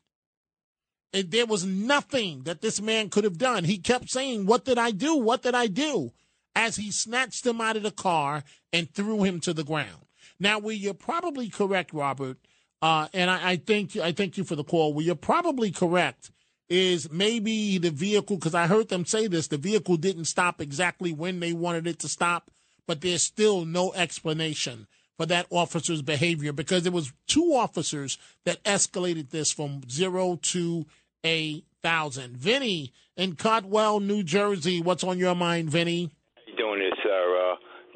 [1.13, 3.63] And there was nothing that this man could have done.
[3.63, 5.15] He kept saying, What did I do?
[5.15, 6.11] What did I do?
[6.55, 8.43] As he snatched him out of the car
[8.73, 10.05] and threw him to the ground.
[10.39, 12.37] Now, where you're probably correct, Robert,
[12.81, 14.93] uh, and I, I thank you, I thank you for the call.
[14.93, 16.31] Where you're probably correct
[16.69, 21.13] is maybe the vehicle, because I heard them say this, the vehicle didn't stop exactly
[21.13, 22.51] when they wanted it to stop,
[22.87, 28.63] but there's still no explanation for that officer's behavior because it was two officers that
[28.63, 30.85] escalated this from zero to
[31.25, 32.37] a thousand.
[32.37, 36.11] Vinny in Caldwell, New Jersey, what's on your mind, Vinny?
[36.35, 36.86] How you doing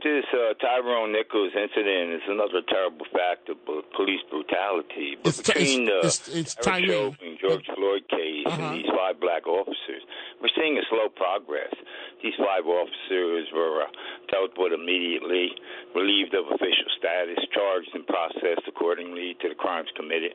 [0.04, 0.26] this.
[0.34, 3.58] Uh, Tyrone Nichols incident is another terrible fact of
[3.95, 5.18] police brutality.
[5.22, 6.86] But It's between the it's- it's Eric.
[6.89, 8.62] Chauvin, George Floyd case Uh-huh.
[8.62, 10.04] and these five black officers,
[10.41, 11.74] we're seeing a slow progress.
[12.22, 13.88] These five officers were uh,
[14.30, 15.52] dealt with immediately,
[15.95, 20.34] relieved of official status, charged and processed accordingly to the crimes committed.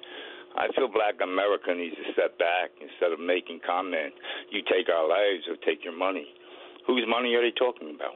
[0.57, 4.15] I feel black America needs to step back instead of making comment,
[4.51, 6.27] you take our lives or take your money.
[6.87, 8.15] Whose money are they talking about?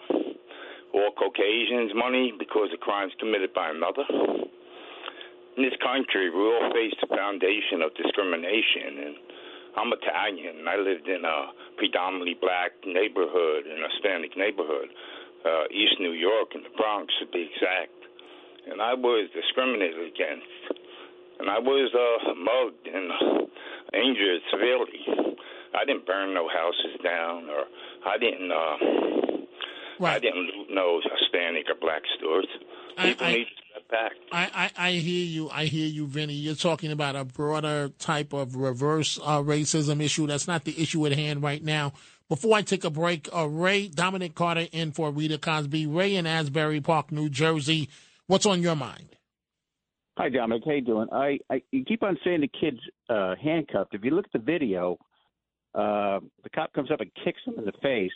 [0.93, 4.05] All Caucasians' money because of crimes committed by another?
[5.57, 9.14] In this country, we all face the foundation of discrimination, and
[9.76, 10.66] I'm Italian.
[10.66, 14.91] I lived in a predominantly black neighborhood, an Hispanic neighborhood,
[15.47, 17.95] uh, East New York, in the Bronx, to be exact.
[18.70, 20.80] And I was discriminated against,
[21.38, 23.47] and I was uh, mugged and
[23.95, 25.03] injured severely.
[25.74, 27.62] I didn't burn no houses down, or
[28.07, 28.51] I didn't.
[28.51, 29.20] Uh,
[30.09, 32.47] I didn't know no Hispanic or black stores.
[32.97, 34.13] People need to step back.
[34.33, 35.51] I, I, I hear you.
[35.51, 36.35] I hear you, Vinny.
[36.35, 40.27] You're talking about a broader type of reverse uh, racism issue.
[40.27, 41.93] That's not the issue at hand right now.
[42.29, 45.87] Before I take a break, uh, Ray, Dominic Carter in for Rita Cosby.
[45.87, 47.89] Ray in Asbury Park, New Jersey.
[48.27, 49.17] What's on your mind?
[50.17, 50.63] Hi, Dominic.
[50.65, 51.09] How you doing?
[51.13, 53.95] I, I you keep on saying the kid's uh, handcuffed.
[53.95, 54.99] If you look at the video,
[55.75, 58.11] uh, the cop comes up and kicks him in the face.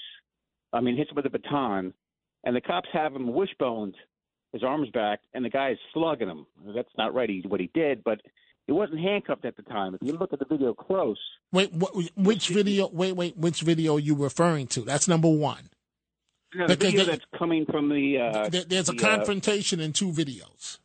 [0.75, 1.95] I mean, hits him with a baton,
[2.45, 3.95] and the cops have him wishboned,
[4.53, 6.47] his arms back, and the guy is slugging him.
[6.75, 7.31] That's not right.
[7.31, 8.21] He, what he did, but
[8.67, 9.95] he wasn't handcuffed at the time.
[9.95, 11.19] If you look at the video close,
[11.53, 12.89] Wait, wh- which video?
[12.93, 13.37] Wait, wait.
[13.37, 14.81] Which video are you referring to?
[14.81, 15.71] That's number one.
[16.55, 19.17] no, the Because video they- that's coming from the uh, There- There's a the, uh,
[19.17, 20.79] confrontation in two videos.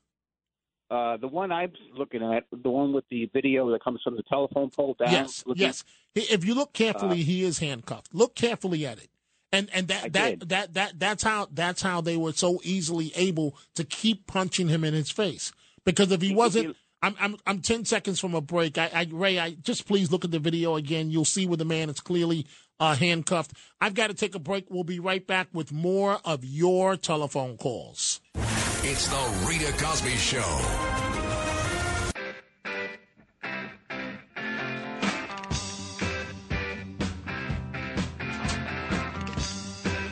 [0.91, 4.23] Uh, the one I'm looking at, the one with the video that comes from the
[4.23, 5.11] telephone pole down.
[5.11, 5.83] Yes, looking- yes.
[6.15, 8.13] If you look carefully, Uh, he is handcuffed.
[8.13, 9.09] Look carefully at it,
[9.51, 13.55] and and that that, that that that's how that's how they were so easily able
[13.75, 15.51] to keep punching him in his face.
[15.85, 18.77] Because if he wasn't, I'm I'm I'm ten seconds from a break.
[18.77, 21.09] I, I Ray, I just please look at the video again.
[21.09, 22.45] You'll see where the man is clearly
[22.79, 23.53] uh, handcuffed.
[23.81, 24.65] I've got to take a break.
[24.69, 28.21] We'll be right back with more of your telephone calls.
[28.81, 31.08] It's the Rita Cosby Show.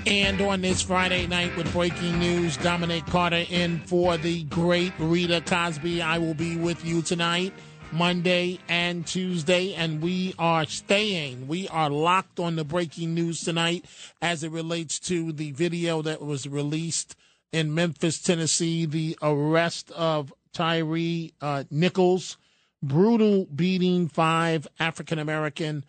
[0.10, 5.42] And on this Friday night with breaking news, Dominic Carter in for the great Rita
[5.42, 6.02] Cosby.
[6.02, 7.52] I will be with you tonight,
[7.92, 11.50] Monday and Tuesday, and we are staying.
[11.50, 13.84] We are locked on the breaking news tonight
[14.22, 17.18] as it relates to the video that was released
[17.52, 22.38] in Memphis, Tennessee, the arrest of Tyre uh, Nichols,
[22.82, 25.84] brutal beating five African American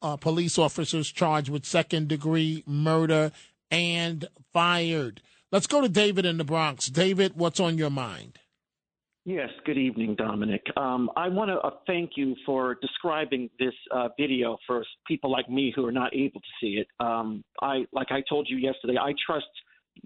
[0.00, 3.32] uh, police officers charged with second degree murder
[3.70, 5.20] and fired.
[5.52, 6.86] Let's go to David in the Bronx.
[6.86, 8.38] David, what's on your mind?
[9.26, 10.62] Yes, good evening, Dominic.
[10.76, 15.48] Um, I want to uh, thank you for describing this uh, video for people like
[15.48, 16.88] me who are not able to see it.
[17.00, 19.46] Um, I, like I told you yesterday, I trust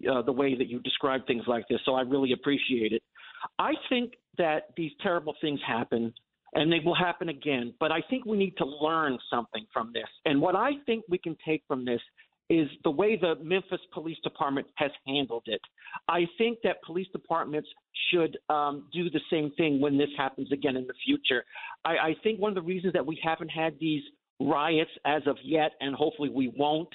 [0.09, 3.03] uh, the way that you describe things like this, so I really appreciate it.
[3.59, 6.13] I think that these terrible things happen,
[6.55, 7.75] and they will happen again.
[7.81, 10.09] But I think we need to learn something from this.
[10.27, 12.01] And what I think we can take from this
[12.51, 15.61] is the way the Memphis Police Department has handled it.
[16.09, 17.69] I think that police departments
[18.11, 21.45] should um, do the same thing when this happens again in the future.
[21.85, 24.03] I, I think one of the reasons that we haven't had these
[24.41, 26.89] riots as of yet, and hopefully we won't,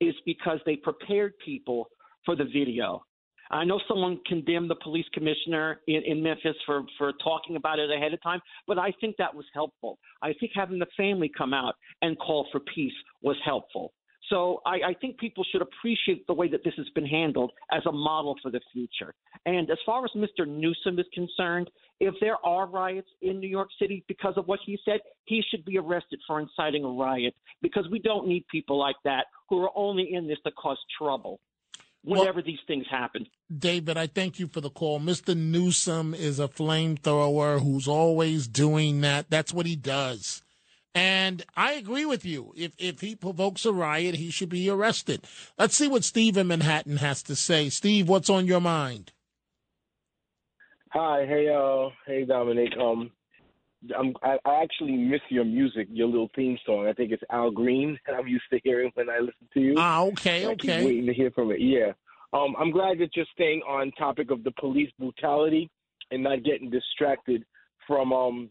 [0.00, 1.88] is because they prepared people
[2.26, 3.02] for the video.
[3.50, 7.90] I know someone condemned the police commissioner in, in Memphis for, for talking about it
[7.90, 9.98] ahead of time, but I think that was helpful.
[10.22, 12.92] I think having the family come out and call for peace
[13.22, 13.92] was helpful.
[14.30, 17.82] So I, I think people should appreciate the way that this has been handled as
[17.86, 19.12] a model for the future.
[19.44, 20.46] And as far as Mr.
[20.46, 21.68] Newsome is concerned,
[21.98, 25.64] if there are riots in New York City because of what he said, he should
[25.64, 29.70] be arrested for inciting a riot because we don't need people like that who are
[29.74, 31.40] only in this to cause trouble
[32.02, 33.26] whenever well, these things happen.
[33.54, 35.00] David, I thank you for the call.
[35.00, 35.36] Mr.
[35.36, 39.28] Newsome is a flamethrower who's always doing that.
[39.28, 40.42] That's what he does.
[40.94, 42.52] And I agree with you.
[42.56, 45.24] If if he provokes a riot, he should be arrested.
[45.56, 47.68] Let's see what Steve in Manhattan has to say.
[47.68, 49.12] Steve, what's on your mind?
[50.92, 52.72] Hi, hey, uh, hey, Dominic.
[52.76, 53.12] Um,
[53.96, 56.88] I'm, I, I actually miss your music, your little theme song.
[56.88, 59.74] I think it's Al Green, and I'm used to hearing when I listen to you.
[59.78, 60.78] Ah, okay, I okay.
[60.78, 61.60] Keep waiting to hear from it.
[61.60, 61.92] Yeah.
[62.32, 65.70] Um, I'm glad that you're staying on topic of the police brutality
[66.10, 67.44] and not getting distracted
[67.86, 68.50] from, um,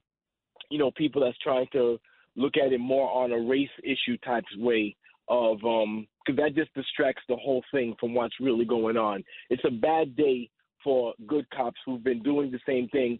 [0.69, 1.97] you know, people that's trying to
[2.39, 4.95] look at it more on a race issue type way
[5.27, 9.23] of um because that just distracts the whole thing from what's really going on.
[9.49, 10.49] It's a bad day
[10.83, 13.19] for good cops who've been doing the same thing,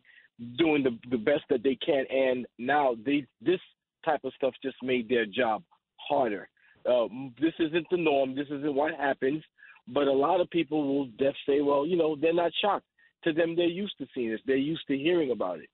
[0.57, 3.59] doing the the best that they can, and now they this
[4.05, 5.63] type of stuff just made their job
[5.97, 6.49] harder.
[6.89, 7.07] Uh,
[7.41, 8.35] this isn't the norm.
[8.35, 9.43] This isn't what happens.
[9.87, 12.85] But a lot of people will just say, well, you know, they're not shocked.
[13.25, 14.39] To them, they're used to seeing this.
[14.45, 15.69] They're used to hearing about it.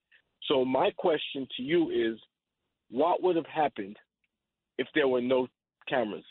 [0.47, 2.19] So my question to you is,
[2.89, 3.97] what would have happened
[4.77, 5.47] if there were no
[5.87, 6.25] cameras?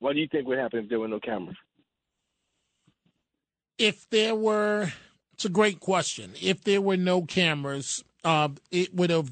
[0.00, 1.56] What do you think would happen if there were no cameras?
[3.78, 4.92] If there were,
[5.32, 6.32] it's a great question.
[6.40, 9.30] If there were no cameras, uh, it would have.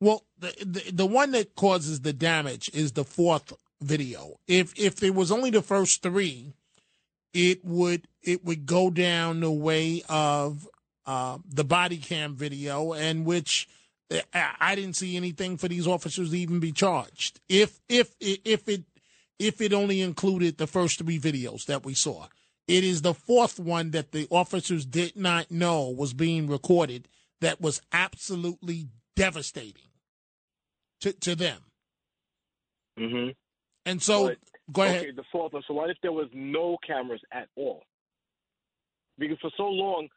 [0.00, 4.38] Well, the, the the one that causes the damage is the fourth video.
[4.46, 6.52] If if there was only the first three,
[7.34, 10.68] it would it would go down the way of
[11.06, 13.68] uh, the body cam video, and which
[14.34, 17.40] I didn't see anything for these officers to even be charged.
[17.48, 18.82] If if if it
[19.38, 22.26] if it only included the first three videos that we saw,
[22.66, 27.08] it is the fourth one that the officers did not know was being recorded
[27.40, 29.90] that was absolutely devastating
[31.00, 31.62] to to them.
[32.98, 33.30] Mm-hmm.
[33.86, 34.38] And so, but,
[34.72, 35.02] go ahead.
[35.02, 35.62] Okay, the fourth one.
[35.68, 37.84] So what if there was no cameras at all?
[39.18, 40.08] Because for so long,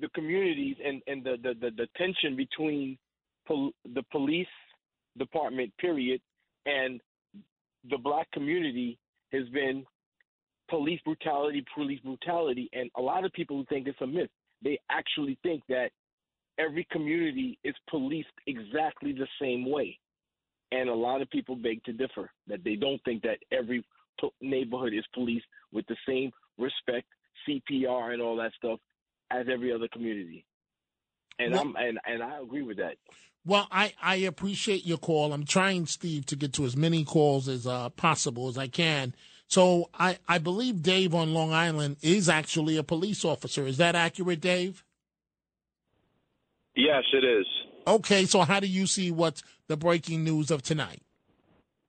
[0.00, 2.96] the communities and and the the, the, the tension between
[3.46, 4.46] pol- the police
[5.18, 6.20] department, period,
[6.66, 7.00] and
[7.90, 8.98] the black community
[9.32, 9.84] has been
[10.68, 14.30] police brutality, police brutality, and a lot of people who think it's a myth.
[14.62, 15.90] They actually think that
[16.58, 19.98] every community is policed exactly the same way,
[20.72, 22.30] and a lot of people beg to differ.
[22.48, 23.84] That they don't think that every
[24.20, 27.06] po- neighborhood is policed with the same respect,
[27.46, 28.80] CPR, and all that stuff
[29.30, 30.44] as every other community.
[31.38, 32.96] And I'm and, and I agree with that.
[33.46, 35.32] Well, I, I appreciate your call.
[35.32, 39.14] I'm trying, Steve, to get to as many calls as uh, possible as I can.
[39.46, 43.64] So I, I believe Dave on Long Island is actually a police officer.
[43.64, 44.84] Is that accurate, Dave?
[46.74, 47.46] Yes, it is.
[47.86, 51.02] Okay, so how do you see what's the breaking news of tonight?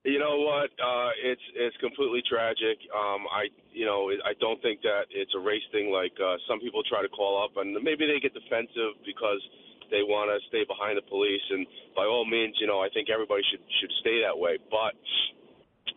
[0.06, 0.70] You know what?
[0.80, 2.80] Uh, it's it's completely tragic.
[2.96, 6.62] Um, I you know I don't think that it's a race thing like uh, some
[6.62, 9.42] people try to call up, and maybe they get defensive because
[9.90, 11.66] they want to stay behind the police, and
[11.96, 14.58] by all means, you know, I think everybody should should stay that way.
[14.70, 14.96] But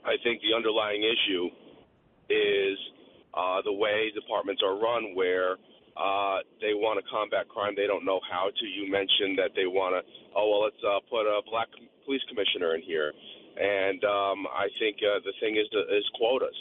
[0.05, 1.51] I think the underlying issue
[2.31, 2.79] is
[3.35, 5.57] uh, the way departments are run, where
[5.97, 8.65] uh, they want to combat crime, they don't know how to.
[8.67, 10.01] You mentioned that they want to,
[10.37, 11.69] oh well, let's uh, put a black
[12.05, 13.13] police commissioner in here,
[13.59, 16.57] and um, I think uh, the thing is is quotas.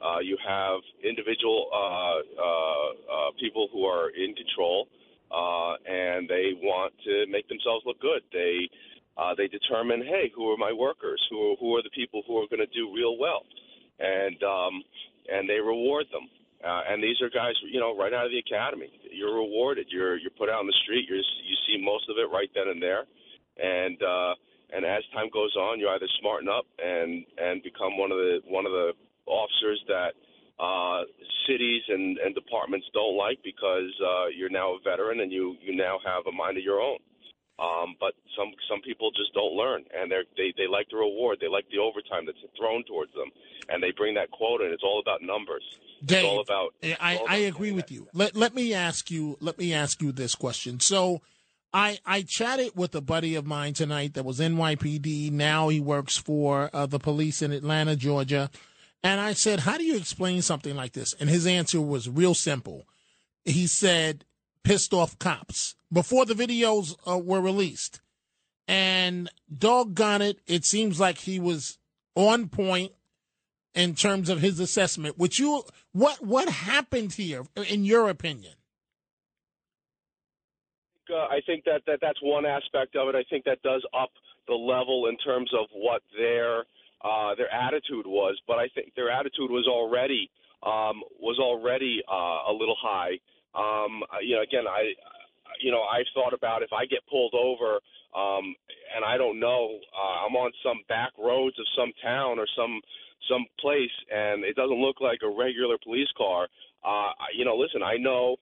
[0.00, 4.88] Uh, you have individual uh, uh, uh, people who are in control
[5.30, 8.22] uh, and they want to make themselves look good.
[8.32, 8.68] They
[9.20, 11.20] Uh, they determine, hey, who are my workers?
[11.30, 13.42] Who are, who are the people who are going to do real well?
[13.98, 14.74] And um,
[15.34, 16.26] and they reward them.
[16.64, 18.88] Uh, and these are guys, you know, right out of the academy.
[19.18, 19.86] You're rewarded.
[19.94, 21.04] You're you're put out on the street.
[21.08, 23.04] You're you see most of it right then and there.
[23.58, 24.32] And uh,
[24.74, 28.34] and as time goes on, you either smarten up and and become one of the
[28.56, 28.88] one of the
[29.26, 30.12] officers that
[30.60, 31.02] uh,
[31.48, 35.74] cities and, and departments don't like because uh, you're now a veteran and you you
[35.74, 36.98] now have a mind of your own.
[37.58, 41.38] Um, but some some people just don't learn, and they they they like the reward,
[41.40, 43.28] they like the overtime that's thrown towards them,
[43.68, 45.62] and they bring that quota, and it's all about numbers.
[46.04, 46.74] Dave, it's all about.
[47.00, 48.08] I, I agree with you.
[48.14, 50.80] Let let me ask you let me ask you this question.
[50.80, 51.20] So
[51.72, 55.30] I I chatted with a buddy of mine tonight that was NYPD.
[55.30, 58.50] Now he works for uh, the police in Atlanta, Georgia.
[59.02, 62.34] And I said, "How do you explain something like this?" And his answer was real
[62.34, 62.86] simple.
[63.44, 64.24] He said,
[64.64, 68.00] "Pissed off cops." Before the videos uh, were released,
[68.68, 71.78] and doggone it, it seems like he was
[72.14, 72.92] on point
[73.74, 75.18] in terms of his assessment.
[75.18, 78.54] Which you what what happened here, in your opinion?
[81.12, 83.14] uh, I think that, that that's one aspect of it.
[83.14, 84.10] I think that does up
[84.46, 86.64] the level in terms of what their
[87.02, 88.38] uh, their attitude was.
[88.46, 90.30] But I think their attitude was already
[90.62, 93.18] um, was already uh, a little high.
[93.54, 94.92] Um, you know, again, I
[95.62, 97.80] you know I've thought about if I get pulled over
[98.14, 98.54] um,
[98.94, 102.80] and I don't know, uh, I'm on some back roads of some town or some
[103.28, 106.48] some place, and it doesn't look like a regular police car.
[106.82, 108.36] Uh, you know, listen, I know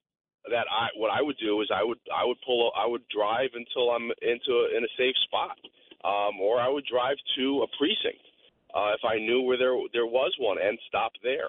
[0.49, 3.51] that I what I would do is I would I would pull I would drive
[3.53, 5.59] until I'm into a, in a safe spot,
[6.05, 8.25] um, or I would drive to a precinct
[8.75, 11.49] uh, if I knew where there there was one and stop there.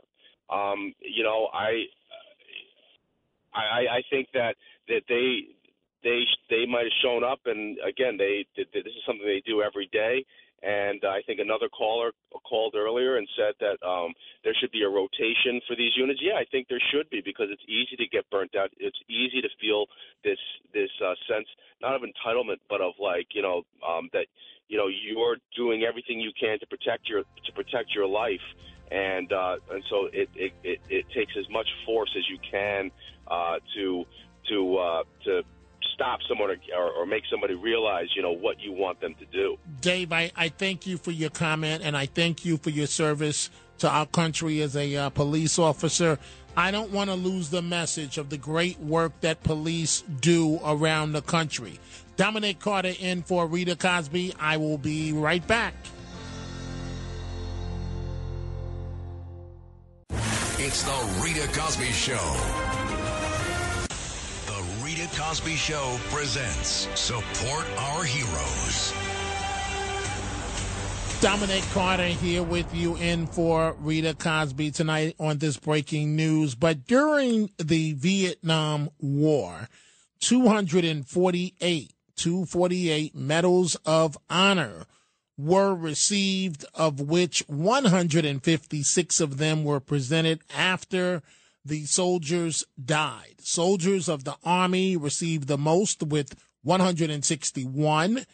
[0.50, 1.86] Um, you know, I
[3.54, 4.56] I I think that
[4.88, 5.48] that they
[6.04, 9.90] they they might have shown up and again they this is something they do every
[9.92, 10.26] day
[10.62, 12.12] and I think another caller
[12.44, 14.14] called earlier and said that um,
[14.44, 16.20] there should be a rotation for these units.
[16.22, 18.70] Yeah, I think there should be because it's easy to get burnt out.
[18.78, 19.86] It's easy to feel
[20.24, 20.40] this
[20.74, 21.48] this uh, sense
[21.82, 24.28] not of entitlement, but of like you know um, that
[24.70, 28.46] you know you're doing everything you can to protect your to protect your life.
[28.92, 32.90] And uh, and so it, it, it, it takes as much force as you can
[33.28, 34.06] uh, to
[34.50, 35.44] to uh, to
[35.94, 39.58] stop someone or, or make somebody realize, you know, what you want them to do.
[39.82, 43.50] Dave, I, I thank you for your comment and I thank you for your service
[43.80, 46.18] to our country as a uh, police officer.
[46.56, 51.12] I don't want to lose the message of the great work that police do around
[51.12, 51.80] the country.
[52.20, 54.34] Dominic Carter in for Rita Cosby.
[54.38, 55.74] I will be right back.
[60.58, 62.18] It's the Rita Cosby Show.
[64.48, 68.94] The Rita Cosby Show presents Support Our Heroes.
[71.22, 76.54] Dominic Carter here with you in for Rita Cosby tonight on this breaking news.
[76.54, 79.70] But during the Vietnam War,
[80.20, 84.86] 248, 248 medals of honor
[85.38, 91.24] were received, of which 156 of them were presented after
[91.64, 93.36] the soldiers died.
[93.40, 98.26] Soldiers of the Army received the most with 161.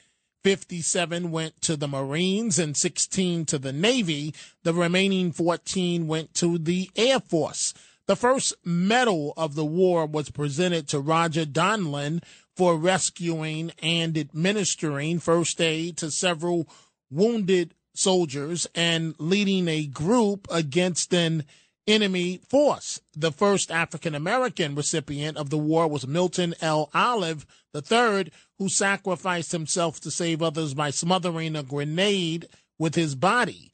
[0.44, 4.34] 57 went to the Marines and 16 to the Navy.
[4.64, 7.76] The remaining 14 went to the Air Force.
[8.08, 12.22] The first medal of the war was presented to Roger Donlon
[12.56, 16.68] for rescuing and administering first aid to several
[17.12, 21.44] wounded soldiers and leading a group against an
[21.88, 23.00] enemy force.
[23.16, 26.90] The first African American recipient of the war was Milton L.
[26.94, 27.46] Olive
[27.76, 32.48] III, who sacrificed himself to save others by smothering a grenade
[32.80, 33.72] with his body.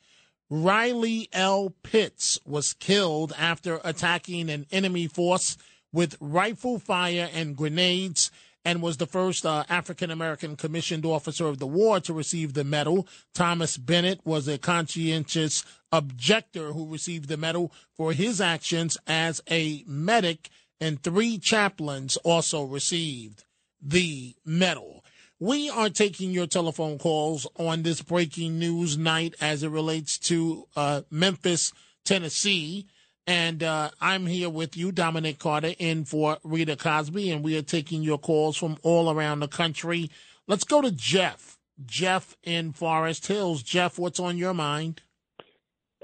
[0.49, 1.73] Riley L.
[1.81, 5.57] Pitts was killed after attacking an enemy force
[5.93, 8.31] with rifle fire and grenades
[8.63, 12.63] and was the first uh, African American commissioned officer of the war to receive the
[12.63, 13.07] medal.
[13.33, 19.83] Thomas Bennett was a conscientious objector who received the medal for his actions as a
[19.87, 20.49] medic,
[20.79, 23.43] and three chaplains also received
[23.81, 25.03] the medal.
[25.39, 30.67] We are taking your telephone calls on this breaking news night as it relates to
[30.75, 31.73] uh, Memphis,
[32.05, 32.85] Tennessee.
[33.27, 37.61] And uh, I'm here with you, Dominic Carter, in for Rita Cosby, and we are
[37.61, 40.09] taking your calls from all around the country.
[40.47, 41.57] Let's go to Jeff.
[41.85, 43.63] Jeff in Forest Hills.
[43.63, 45.01] Jeff, what's on your mind?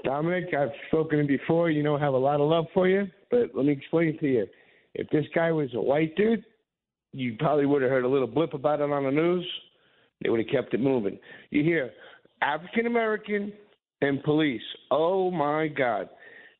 [0.04, 1.70] Dominic, I've spoken before.
[1.70, 4.26] You know, I have a lot of love for you, but let me explain to
[4.26, 4.46] you.
[4.94, 6.44] If this guy was a white dude,
[7.12, 9.46] you probably would have heard a little blip about it on the news.
[10.22, 11.18] They would have kept it moving.
[11.50, 11.90] You hear
[12.42, 13.52] African American
[14.00, 14.62] and police.
[14.90, 16.08] Oh my God.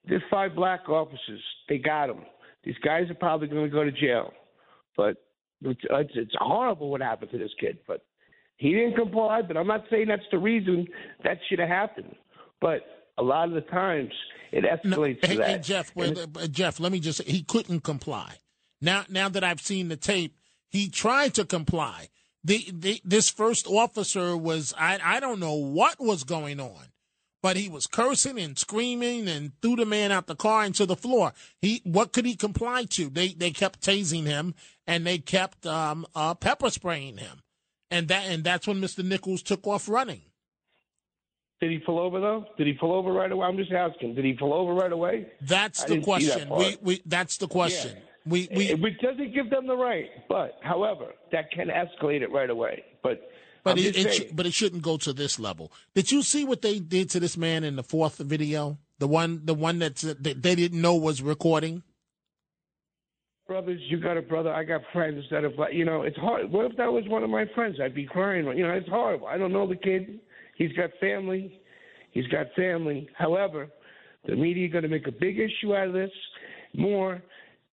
[0.08, 1.42] There's five black officers.
[1.68, 2.24] They got them.
[2.64, 4.32] These guys are probably going to go to jail.
[4.96, 5.16] But
[5.62, 5.80] it's,
[6.14, 7.78] it's, horrible what happened to this kid.
[7.86, 8.04] But
[8.56, 9.42] he didn't comply.
[9.42, 10.86] But I'm not saying that's the reason
[11.24, 12.14] that should have happened.
[12.60, 12.80] But
[13.16, 14.12] a lot of the times
[14.52, 15.48] it escalates Hey, to that.
[15.48, 18.36] hey, Jeff, well, uh, Jeff, let me just say he couldn't comply.
[18.80, 20.36] Now, now that I've seen the tape,
[20.68, 22.08] he tried to comply.
[22.44, 26.86] The, the this first officer was I I don't know what was going on,
[27.42, 30.96] but he was cursing and screaming and threw the man out the car into the
[30.96, 31.32] floor.
[31.60, 33.08] He what could he comply to?
[33.08, 34.54] They they kept tasing him
[34.86, 37.42] and they kept um uh, pepper spraying him,
[37.90, 39.04] and that and that's when Mr.
[39.04, 40.22] Nichols took off running.
[41.60, 42.46] Did he pull over though?
[42.56, 43.46] Did he pull over right away?
[43.46, 44.14] I'm just asking.
[44.14, 45.26] Did he pull over right away?
[45.40, 46.50] That's the didn't that question.
[46.50, 47.96] We we that's the question.
[48.24, 52.30] We we It, it doesn't give them the right, but however, that can escalate it
[52.30, 52.84] right away.
[53.02, 53.28] But
[53.64, 55.72] But it, it sh- but it shouldn't go to this level.
[55.94, 58.78] Did you see what they did to this man in the fourth video?
[58.98, 61.82] The one the one that's, uh, that they didn't know was recording.
[63.48, 64.52] brothers, you got a brother.
[64.52, 66.52] I got friends that have, you know, it's hard.
[66.52, 67.76] What if that was one of my friends?
[67.82, 68.44] I'd be crying.
[68.56, 69.26] You know, it's horrible.
[69.26, 70.20] I don't know the kid.
[70.56, 71.60] He's got family.
[72.12, 73.08] He's got family.
[73.16, 73.68] However,
[74.26, 76.10] the media going to make a big issue out of this,
[76.74, 77.22] more.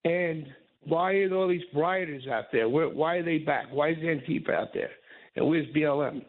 [0.04, 0.46] And
[0.84, 2.68] why are all these rioters out there?
[2.68, 3.66] Where, why are they back?
[3.72, 4.90] Why is Antifa out there?
[5.36, 6.24] And where's BLM?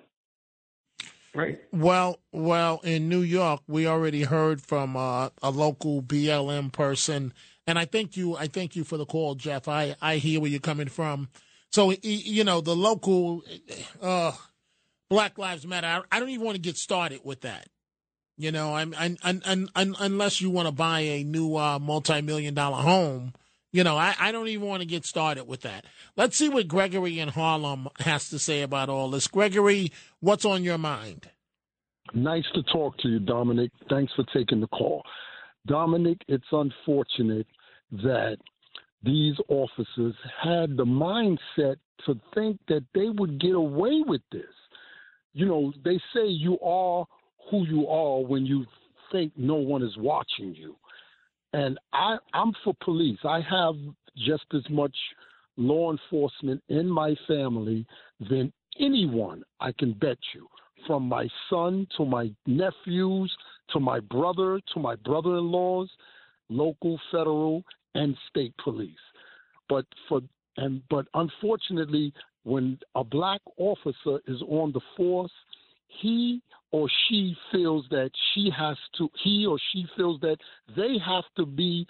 [1.34, 1.60] Right.
[1.72, 7.34] Well, well, in New York, we already heard from uh, a local BLM person,
[7.68, 8.38] and I thank you.
[8.38, 9.68] I thank you for the call, Jeff.
[9.68, 11.28] I I hear where you're coming from.
[11.72, 13.43] So you know the local
[14.01, 14.32] uh,
[15.10, 16.03] Black Lives Matter.
[16.10, 17.68] I, don't even want to get started with that.
[18.38, 22.82] You know, I'm, I'm, I'm unless you want to buy a new uh, multi-million dollar
[22.82, 23.34] home.
[23.76, 25.84] You know, I, I don't even want to get started with that.
[26.15, 29.28] Let's see what Gregory in Harlem has to say about all this.
[29.28, 31.30] Gregory, what's on your mind?
[32.13, 33.71] Nice to talk to you, Dominic.
[33.89, 35.03] Thanks for taking the call.
[35.67, 37.47] Dominic, it's unfortunate
[37.91, 38.38] that
[39.03, 44.43] these officers had the mindset to think that they would get away with this.
[45.34, 47.05] You know, they say you are
[47.51, 48.65] who you are when you
[49.11, 50.78] think no one is watching you.
[51.56, 53.20] And I, I'm for police.
[53.24, 53.76] I have
[54.18, 54.95] just as much
[55.56, 57.86] law enforcement in my family
[58.30, 60.47] than anyone, I can bet you.
[60.86, 63.36] From my son to my nephews
[63.72, 65.89] to my brother to my brother in laws,
[66.49, 67.64] local, federal,
[67.95, 68.91] and state police.
[69.70, 70.22] But for
[70.58, 75.32] and but unfortunately, when a black officer is on the force,
[75.88, 76.41] he
[76.76, 80.36] or she feels that she has to he or she feels that
[80.76, 81.88] they have to be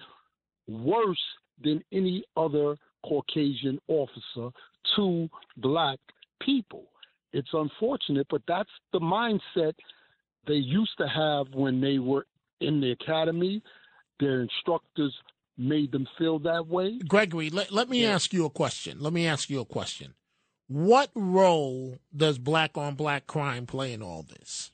[0.67, 1.25] worse
[1.63, 4.55] than any other Caucasian officer
[4.95, 5.27] to
[5.57, 5.97] black
[6.39, 6.83] people.
[7.33, 9.73] It's unfortunate, but that's the mindset
[10.45, 12.27] they used to have when they were
[12.61, 13.63] in the academy.
[14.19, 15.15] Their instructors
[15.57, 16.99] made them feel that way.
[17.07, 18.99] Gregory, let, let me ask you a question.
[18.99, 20.13] Let me ask you a question.
[20.67, 24.71] What role does black on black crime play in all this?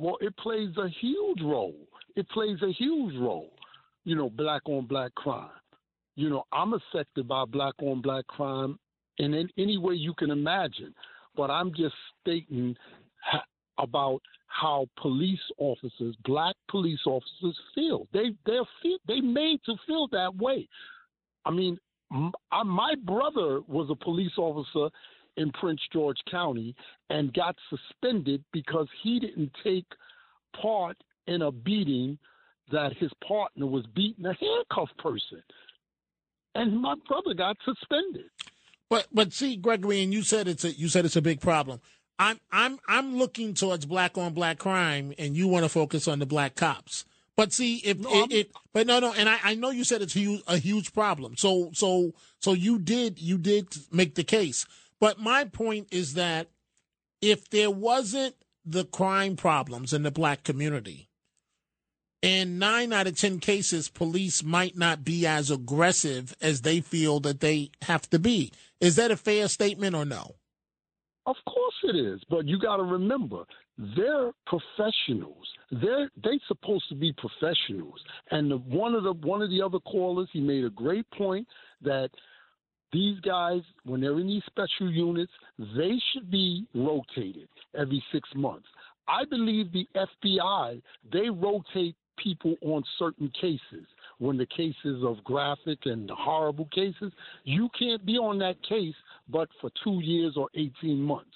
[0.00, 1.76] Well, it plays a huge role.
[2.16, 3.50] It plays a huge role.
[4.04, 5.50] You know, black on black crime.
[6.16, 8.78] You know, I'm affected by black on black crime
[9.18, 10.94] in, in any way you can imagine.
[11.36, 12.74] But I'm just stating
[13.22, 13.44] ha-
[13.78, 18.08] about how police officers, black police officers, feel.
[18.14, 20.66] They they're feel, they made to feel that way.
[21.44, 21.78] I mean,
[22.10, 24.88] m- I, my brother was a police officer
[25.36, 26.74] in Prince George County
[27.08, 29.86] and got suspended because he didn't take
[30.60, 30.96] part
[31.26, 32.18] in a beating
[32.72, 35.42] that his partner was beating a handcuffed person.
[36.54, 38.30] And my brother got suspended.
[38.88, 41.80] But but see, Gregory, and you said it's a you said it's a big problem.
[42.18, 46.18] I'm I'm I'm looking towards black on black crime, and you want to focus on
[46.18, 47.04] the black cops.
[47.36, 50.12] But see, if it, it, but no, no, and I, I know you said it's
[50.12, 51.36] huge, a huge problem.
[51.36, 54.66] So so so you did you did make the case.
[55.00, 56.48] But my point is that
[57.22, 61.08] if there wasn't the crime problems in the black community,
[62.22, 67.18] in nine out of ten cases, police might not be as aggressive as they feel
[67.20, 68.52] that they have to be.
[68.80, 70.34] Is that a fair statement or no?
[71.26, 73.44] Of course it is, but you got to remember
[73.96, 75.46] they're professionals.
[75.70, 78.00] They're they supposed to be professionals.
[78.30, 81.46] And the, one of the one of the other callers, he made a great point
[81.82, 82.10] that
[82.92, 85.32] these guys, when they're in these special units,
[85.76, 87.48] they should be rotated
[87.78, 88.66] every six months.
[89.08, 90.80] I believe the FBI
[91.12, 93.86] they rotate people on certain cases.
[94.18, 97.12] When the cases of graphic and horrible cases,
[97.44, 98.94] you can't be on that case
[99.28, 101.30] but for two years or 18 months.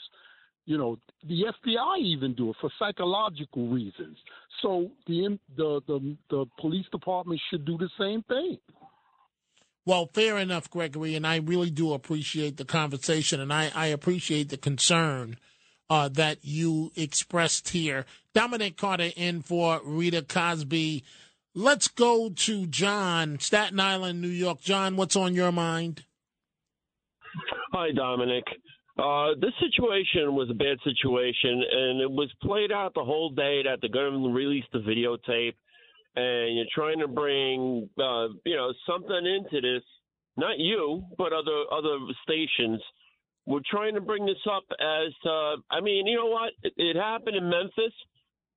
[0.67, 0.99] You know,
[1.29, 4.17] the FBI even do it for psychological reasons.
[4.63, 8.59] So the the the, the police department should do the same thing.
[9.87, 14.49] Well, fair enough, Gregory, and I really do appreciate the conversation, and I, I appreciate
[14.49, 15.37] the concern
[15.91, 18.07] uh, that you expressed here.
[18.33, 21.05] Dominic Carter in for Rita Cosby.
[21.55, 24.61] Let's go to John, Staten Island, New York.
[24.61, 26.05] John, what's on your mind?
[27.73, 28.45] Hi, Dominic.
[28.99, 33.63] Uh, this situation was a bad situation, and it was played out the whole day
[33.65, 35.55] that the government released the videotape,
[36.17, 39.83] and you're trying to bring, uh, you know, something into this.
[40.37, 42.81] Not you, but other other stations.
[43.47, 46.53] We're trying to bring this up as, uh, I mean, you know what?
[46.63, 47.93] It, it happened in Memphis,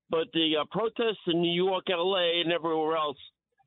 [0.09, 3.17] but the uh, protests in New York, L.A., and everywhere else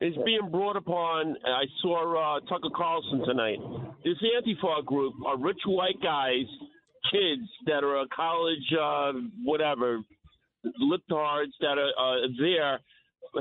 [0.00, 1.36] is being brought upon.
[1.44, 3.58] I saw uh, Tucker Carlson tonight.
[4.02, 6.46] This Antifa group are rich white guys,
[7.12, 9.12] kids that are a college, uh,
[9.44, 10.00] whatever,
[10.82, 12.80] libtards that are uh, there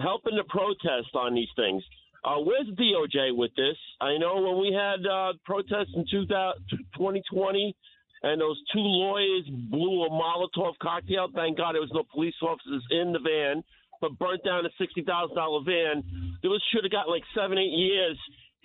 [0.02, 1.84] helping to protest on these things.
[2.24, 3.78] Uh, where's DOJ with this?
[4.02, 7.76] I know when we had uh, protests in 2020
[8.22, 11.30] and those two lawyers blew a Molotov cocktail.
[11.34, 13.64] Thank God there was no police officers in the van
[14.02, 16.04] but burnt down a sixty thousand dollar van.
[16.44, 18.18] Those should have got like seven, eight years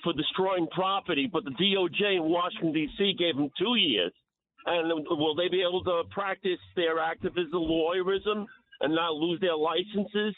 [0.03, 3.15] for destroying property, but the DOJ in Washington D.C.
[3.19, 4.13] gave them two years.
[4.67, 8.47] And will they be able to practice their activism, lawyerism,
[8.81, 10.35] and not lose their licenses?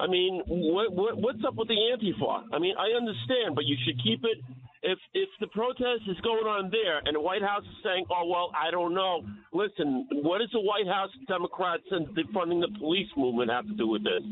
[0.00, 2.44] I mean, what, what, what's up with the Antifa?
[2.52, 4.38] I mean, I understand, but you should keep it.
[4.82, 8.24] If if the protest is going on there, and the White House is saying, "Oh
[8.26, 9.20] well, I don't know."
[9.52, 13.86] Listen, what does the White House Democrats and defunding the police movement have to do
[13.86, 14.24] with this?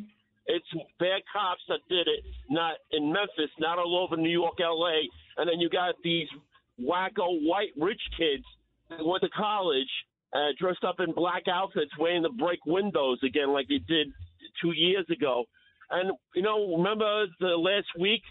[0.46, 0.66] It's
[0.98, 5.04] bad cops that did it, not in Memphis, not all over New York, L.A.
[5.36, 6.28] And then you got these
[6.80, 8.44] wacko white rich kids
[8.88, 9.90] that went to college,
[10.32, 14.08] uh, dressed up in black outfits, waiting to break windows again, like they did
[14.62, 15.44] two years ago.
[15.90, 18.22] And you know, remember the last week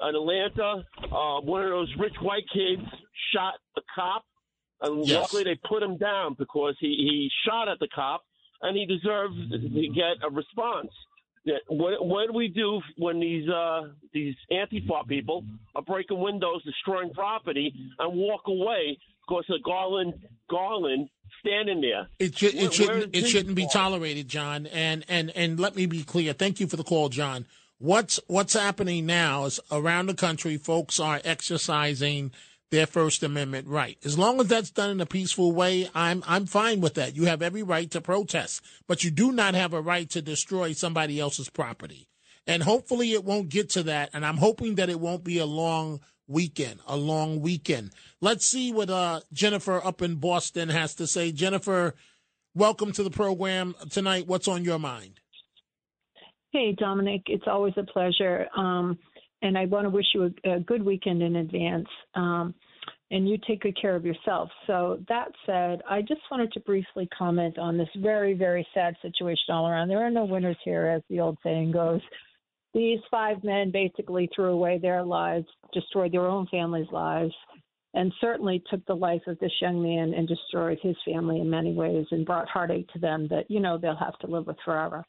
[0.00, 2.82] in Atlanta, uh, one of those rich white kids
[3.32, 4.24] shot a cop,
[4.82, 5.20] and Yes.
[5.22, 8.22] luckily they put him down because he he shot at the cop,
[8.62, 10.90] and he deserved to get a response.
[11.68, 13.82] What, what do we do when these uh,
[14.12, 15.44] these Antifa people
[15.76, 20.14] are breaking windows, destroying property, and walk away because of Garland
[20.50, 21.08] Garland
[21.40, 22.08] standing there?
[22.18, 23.14] It, should, it shouldn't.
[23.14, 24.66] It shouldn't be tolerated, John.
[24.66, 26.32] And and and let me be clear.
[26.32, 27.46] Thank you for the call, John.
[27.78, 32.32] What's what's happening now is around the country, folks are exercising
[32.70, 33.98] their First Amendment right.
[34.04, 37.14] As long as that's done in a peaceful way, I'm I'm fine with that.
[37.14, 40.72] You have every right to protest, but you do not have a right to destroy
[40.72, 42.08] somebody else's property.
[42.46, 44.10] And hopefully, it won't get to that.
[44.12, 46.80] And I'm hoping that it won't be a long weekend.
[46.86, 47.90] A long weekend.
[48.20, 51.32] Let's see what uh, Jennifer up in Boston has to say.
[51.32, 51.94] Jennifer,
[52.54, 54.26] welcome to the program tonight.
[54.26, 55.20] What's on your mind?
[56.52, 58.46] Hey, Dominic, it's always a pleasure.
[58.56, 58.98] Um,
[59.42, 61.88] and I want to wish you a, a good weekend in advance.
[62.14, 62.54] Um,
[63.10, 64.48] and you take good care of yourself.
[64.66, 69.50] So, that said, I just wanted to briefly comment on this very, very sad situation
[69.50, 69.88] all around.
[69.88, 72.00] There are no winners here, as the old saying goes.
[72.76, 77.32] These five men basically threw away their lives, destroyed their own families' lives,
[77.94, 81.72] and certainly took the life of this young man and destroyed his family in many
[81.72, 85.02] ways and brought heartache to them that, you know, they'll have to live with forever.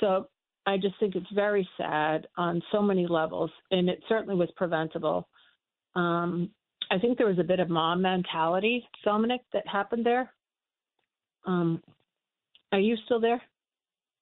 [0.00, 0.28] So
[0.64, 5.28] I just think it's very sad on so many levels, and it certainly was preventable.
[5.96, 6.48] Um,
[6.90, 10.32] I think there was a bit of mom mentality, Dominic, that happened there.
[11.44, 11.82] Um,
[12.72, 13.42] are you still there?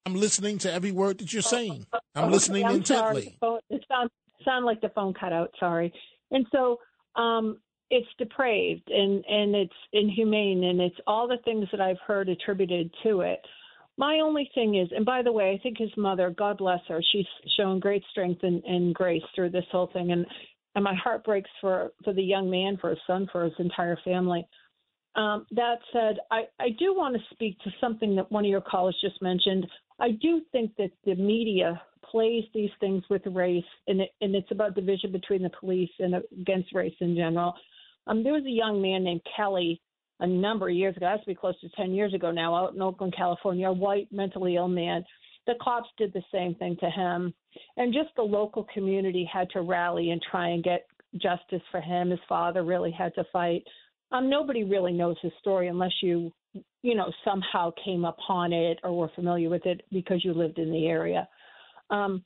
[0.07, 1.87] I'm listening to every word that you're saying.
[2.15, 3.37] I'm Okay, listening I'm intently.
[3.41, 4.11] Phone, it sound
[4.45, 5.51] sound like the phone cut out.
[5.59, 5.93] Sorry.
[6.31, 6.79] And so
[7.17, 7.59] um,
[7.91, 12.91] it's depraved and and it's inhumane and it's all the things that I've heard attributed
[13.05, 13.41] to it.
[13.97, 17.01] My only thing is, and by the way, I think his mother, God bless her,
[17.13, 17.27] she's
[17.57, 20.27] shown great strength and, and grace through this whole thing, and
[20.75, 23.99] and my heart breaks for for the young man, for his son, for his entire
[24.05, 24.47] family.
[25.17, 28.61] Um, that said, I, I do want to speak to something that one of your
[28.61, 29.65] callers just mentioned.
[30.01, 31.81] I do think that the media
[32.11, 36.17] plays these things with race, and, it, and it's about division between the police and
[36.41, 37.55] against race in general.
[38.07, 39.81] Um, there was a young man named Kelly
[40.21, 42.83] a number of years ago, to be close to 10 years ago now, out in
[42.83, 45.05] Oakland, California, a white mentally ill man.
[45.47, 47.35] The cops did the same thing to him.
[47.77, 52.11] And just the local community had to rally and try and get justice for him.
[52.11, 53.65] His father really had to fight.
[54.13, 56.33] Um, nobody really knows his story unless you,
[56.85, 60.71] you know, somehow came upon it or were familiar with it because you lived in
[60.71, 61.27] the area.
[61.89, 62.23] Um,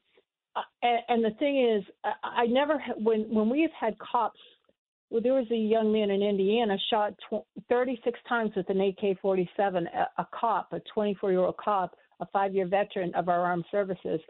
[0.82, 1.84] and, and the thing is,
[2.24, 4.40] I, never when when we have had cops
[5.10, 9.86] well, there was a young man in Indiana shot tw- 36 times with an AK-47,
[9.86, 14.20] a, a cop, a 24-year-old cop, a five-year veteran of our armed services.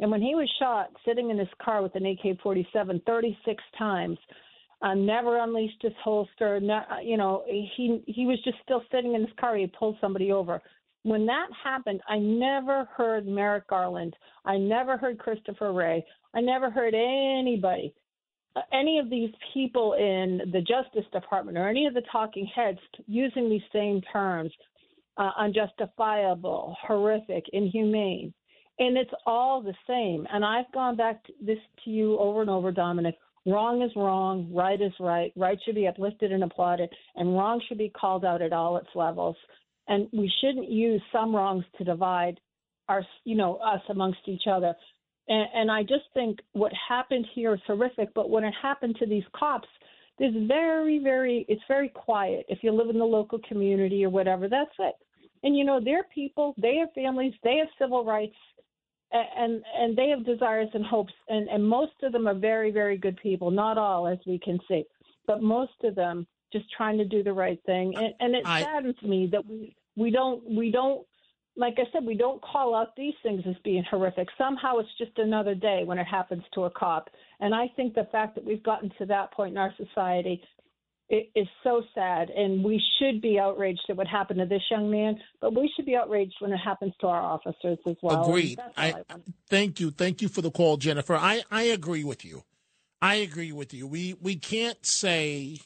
[0.00, 4.18] And when he was shot, sitting in his car with an AK-47 36 times,
[4.82, 6.60] uh, never unleashed his holster.
[6.60, 9.56] Not, you know, he he was just still sitting in his car.
[9.56, 10.60] He pulled somebody over.
[11.04, 14.14] When that happened, I never heard Merrick Garland.
[14.44, 16.04] I never heard Christopher Wray.
[16.34, 17.92] I never heard anybody,
[18.54, 22.78] uh, any of these people in the Justice Department or any of the talking heads
[23.06, 24.52] using these same terms
[25.16, 28.32] uh, unjustifiable, horrific, inhumane.
[28.78, 30.26] And it's all the same.
[30.32, 33.16] And I've gone back to this to you over and over, Dominic.
[33.44, 35.32] Wrong is wrong, right is right.
[35.36, 38.88] Right should be uplifted and applauded, and wrong should be called out at all its
[38.94, 39.36] levels.
[39.88, 42.38] And we shouldn't use some wrongs to divide
[42.88, 44.74] our, you know, us amongst each other.
[45.28, 48.14] And, and I just think what happened here is horrific.
[48.14, 49.68] But when it happened to these cops,
[50.18, 52.46] there's very, very, it's very quiet.
[52.48, 54.94] If you live in the local community or whatever, that's it.
[55.42, 58.36] And you know, they're people, they have families, they have civil rights,
[59.12, 62.96] and and they have desires and hopes and and most of them are very very
[62.96, 64.84] good people not all as we can see
[65.26, 68.62] but most of them just trying to do the right thing and and it I-
[68.62, 71.06] saddens me that we we don't we don't
[71.56, 74.28] like I said, we don't call out these things as being horrific.
[74.38, 77.10] Somehow it's just another day when it happens to a cop.
[77.40, 80.42] And I think the fact that we've gotten to that point in our society
[81.12, 82.30] it is so sad.
[82.30, 85.84] And we should be outraged at what happened to this young man, but we should
[85.84, 88.24] be outraged when it happens to our officers as well.
[88.24, 88.58] Agreed.
[88.76, 89.16] I, I
[89.48, 89.90] thank you.
[89.90, 91.14] Thank you for the call, Jennifer.
[91.14, 92.44] I, I agree with you.
[93.02, 93.86] I agree with you.
[93.86, 95.58] We we can't say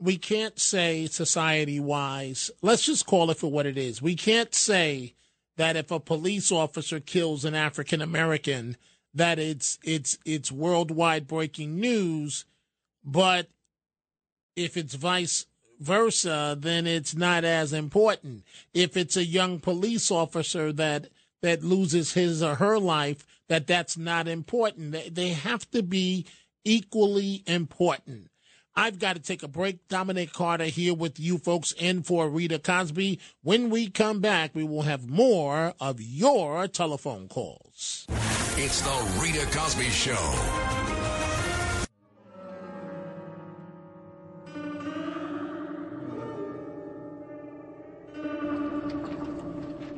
[0.00, 2.50] we can't say society wise.
[2.60, 4.02] Let's just call it for what it is.
[4.02, 5.14] We can't say
[5.56, 8.76] that if a police officer kills an African American
[9.14, 12.44] that it's it's it's worldwide breaking news,
[13.04, 13.48] but
[14.58, 15.46] if it's vice
[15.80, 18.44] versa, then it's not as important.
[18.74, 21.08] If it's a young police officer that
[21.40, 24.90] that loses his or her life, that that's not important.
[24.92, 26.26] They, they have to be
[26.64, 28.28] equally important.
[28.74, 29.88] I've got to take a break.
[29.88, 33.18] Dominic Carter here with you folks in for Rita Cosby.
[33.42, 38.06] When we come back, we will have more of your telephone calls.
[38.56, 40.87] It's the Rita Cosby Show.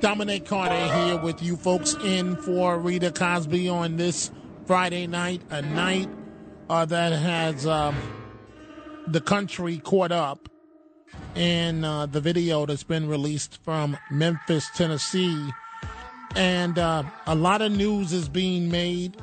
[0.01, 4.31] Dominic Carter here with you folks in for Rita Cosby on this
[4.65, 6.09] Friday night, a night
[6.71, 7.95] uh, that has um,
[9.07, 10.49] the country caught up
[11.35, 15.51] in uh, the video that's been released from Memphis, Tennessee.
[16.35, 19.19] And uh, a lot of news is being made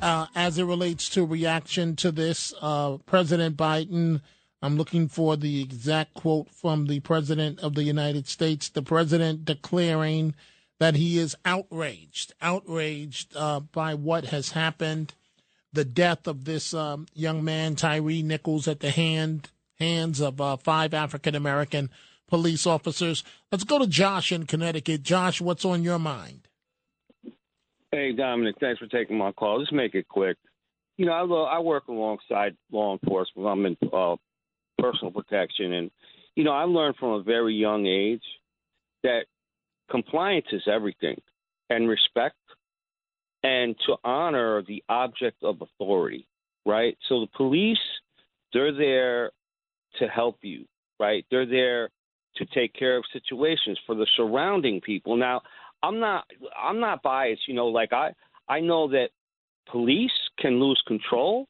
[0.00, 2.54] uh, as it relates to reaction to this.
[2.62, 4.20] Uh, President Biden,
[4.62, 9.44] I'm looking for the exact quote from the President of the United States, the President
[9.44, 10.34] declaring
[10.78, 15.14] that he is outraged, outraged uh, by what has happened,
[15.72, 20.56] the death of this um, young man, Tyre Nichols, at the hand hands of uh,
[20.58, 21.90] five African American
[22.28, 23.24] police officers.
[23.50, 25.02] Let's go to Josh in Connecticut.
[25.02, 26.48] Josh, what's on your mind?
[27.90, 29.58] Hey, Dominic, thanks for taking my call.
[29.60, 30.36] Just make it quick.
[30.96, 33.48] You know, I, I work alongside law enforcement.
[33.48, 34.16] I'm in uh,
[34.80, 35.90] personal protection, and
[36.36, 38.22] you know, I learned from a very young age
[39.02, 39.24] that
[39.90, 41.20] compliance is everything,
[41.68, 42.36] and respect,
[43.42, 46.26] and to honor the object of authority.
[46.66, 46.96] Right.
[47.08, 47.78] So the police,
[48.52, 49.30] they're there
[49.98, 50.66] to help you.
[50.98, 51.24] Right.
[51.30, 51.88] They're there
[52.36, 55.16] to take care of situations for the surrounding people.
[55.16, 55.40] Now,
[55.82, 56.24] I'm not
[56.60, 58.12] I'm not biased, you know, like I
[58.48, 59.08] I know that
[59.70, 61.46] police can lose control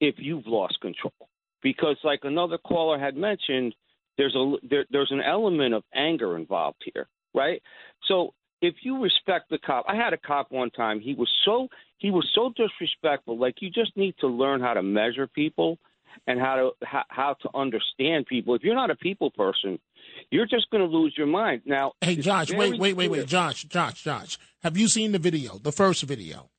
[0.00, 1.27] if you've lost control.
[1.62, 3.74] Because like another caller had mentioned,
[4.16, 7.62] there's a there, there's an element of anger involved here, right?
[8.06, 11.00] So if you respect the cop, I had a cop one time.
[11.00, 11.68] He was so
[11.98, 13.38] he was so disrespectful.
[13.38, 15.78] Like you just need to learn how to measure people
[16.26, 18.54] and how to how, how to understand people.
[18.54, 19.78] If you're not a people person,
[20.30, 21.62] you're just going to lose your mind.
[21.64, 23.26] Now, Hey, Josh, wait, wait, wait, wait.
[23.26, 24.38] Josh, Josh, Josh.
[24.62, 26.50] Have you seen the video, the first video?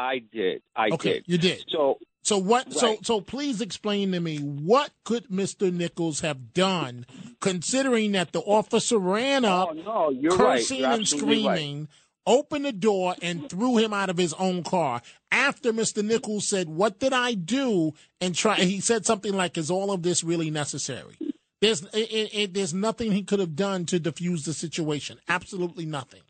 [0.00, 0.62] I did.
[0.74, 1.24] I okay, did.
[1.26, 1.64] you did.
[1.68, 2.72] So, so what?
[2.72, 3.06] So, Right.
[3.06, 5.72] so please explain to me what could Mr.
[5.72, 7.06] Nichols have done,
[7.40, 10.58] considering that the officer ran oh, up, Oh, no, you're right.
[10.58, 11.56] cursing You're and absolutely right.
[11.58, 11.88] screaming,
[12.26, 15.02] opened the door and threw him out of his own car.
[15.32, 16.04] After Mr.
[16.04, 20.02] Nichols said, "What did I do?" and try, he said something like, "Is all of
[20.02, 21.16] this really necessary?"
[21.60, 25.18] There's, it, it, it- there's nothing he could have done to diffuse the situation.
[25.28, 26.22] Absolutely nothing.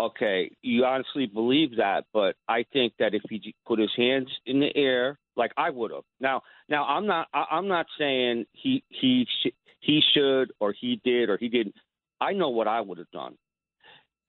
[0.00, 4.58] Okay, you honestly believe that, but I think that if he put his hands in
[4.58, 6.02] the air, like I would have.
[6.18, 7.28] Now, now I'm not.
[7.32, 11.76] I, I'm not saying he he sh- he should or he did or he didn't.
[12.20, 13.36] I know what I would have done.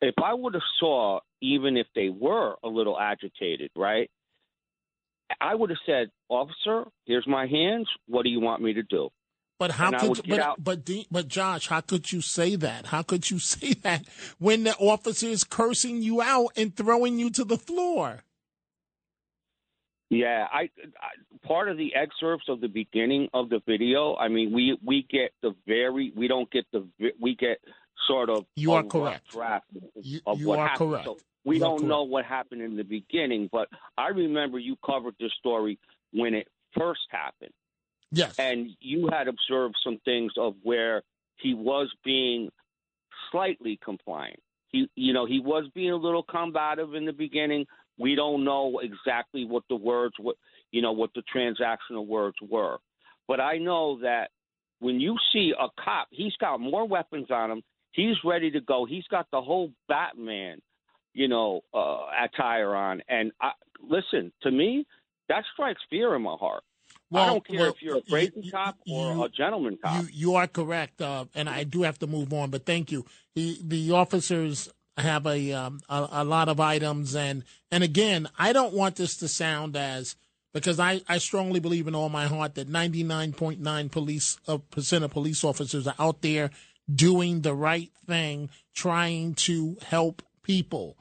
[0.02, 4.10] If I would have saw, even if they were a little agitated, right?
[5.42, 7.90] I would have said, "Officer, here's my hands.
[8.08, 9.10] What do you want me to do?"
[9.60, 10.64] But how And could but out.
[10.64, 12.88] but but Josh, how could you say that?
[12.88, 14.06] How could you say that
[14.40, 18.24] when the officer is cursing you out and throwing you to the floor?
[20.10, 20.70] Yeah, I,
[21.02, 24.16] I part of the excerpts of the beginning of the video.
[24.16, 26.88] I mean, we we get the very we don't get the
[27.20, 27.60] we get
[28.08, 29.32] sort of You are correct.
[29.32, 29.66] draft
[30.02, 30.90] You, of you what are happened.
[30.92, 31.06] correct.
[31.06, 33.68] So we You don't know what happened in the beginning, but
[33.98, 35.80] I remember you covered this story
[36.14, 37.54] when it first happened.
[38.16, 38.36] Yes.
[38.40, 41.04] And you had observed some things of where
[41.36, 42.50] he was being
[43.30, 44.40] slightly compliant.
[44.70, 47.66] He, you know, he was being a little combative in the beginning.
[47.98, 50.38] We don't know exactly what the words, what
[50.72, 52.78] you know, what the transactional words were.
[53.28, 54.32] But I know that
[54.80, 57.62] when you see a cop, he's got more weapons on him.
[57.92, 58.86] He's ready to go.
[58.86, 60.60] He's got the whole Batman,
[61.14, 63.02] you know, uh, attire on.
[63.10, 63.52] And I,
[63.82, 64.86] listen, to me,
[65.30, 66.64] that strikes fear in my heart.
[67.18, 70.04] I don't care well, if you're a crazy cop or a gentleman cop.
[70.04, 72.50] You you are correct, uh, and I do have to move on.
[72.50, 73.06] But thank you.
[73.36, 78.54] The the officers have a, um, a a lot of items, and and again, I
[78.54, 80.16] don't want this to sound as
[80.54, 85.12] because I, I strongly believe in all my heart that 99.9 police uh, percent of
[85.12, 86.50] police officers are out there
[86.94, 90.96] doing the right thing, trying to help people.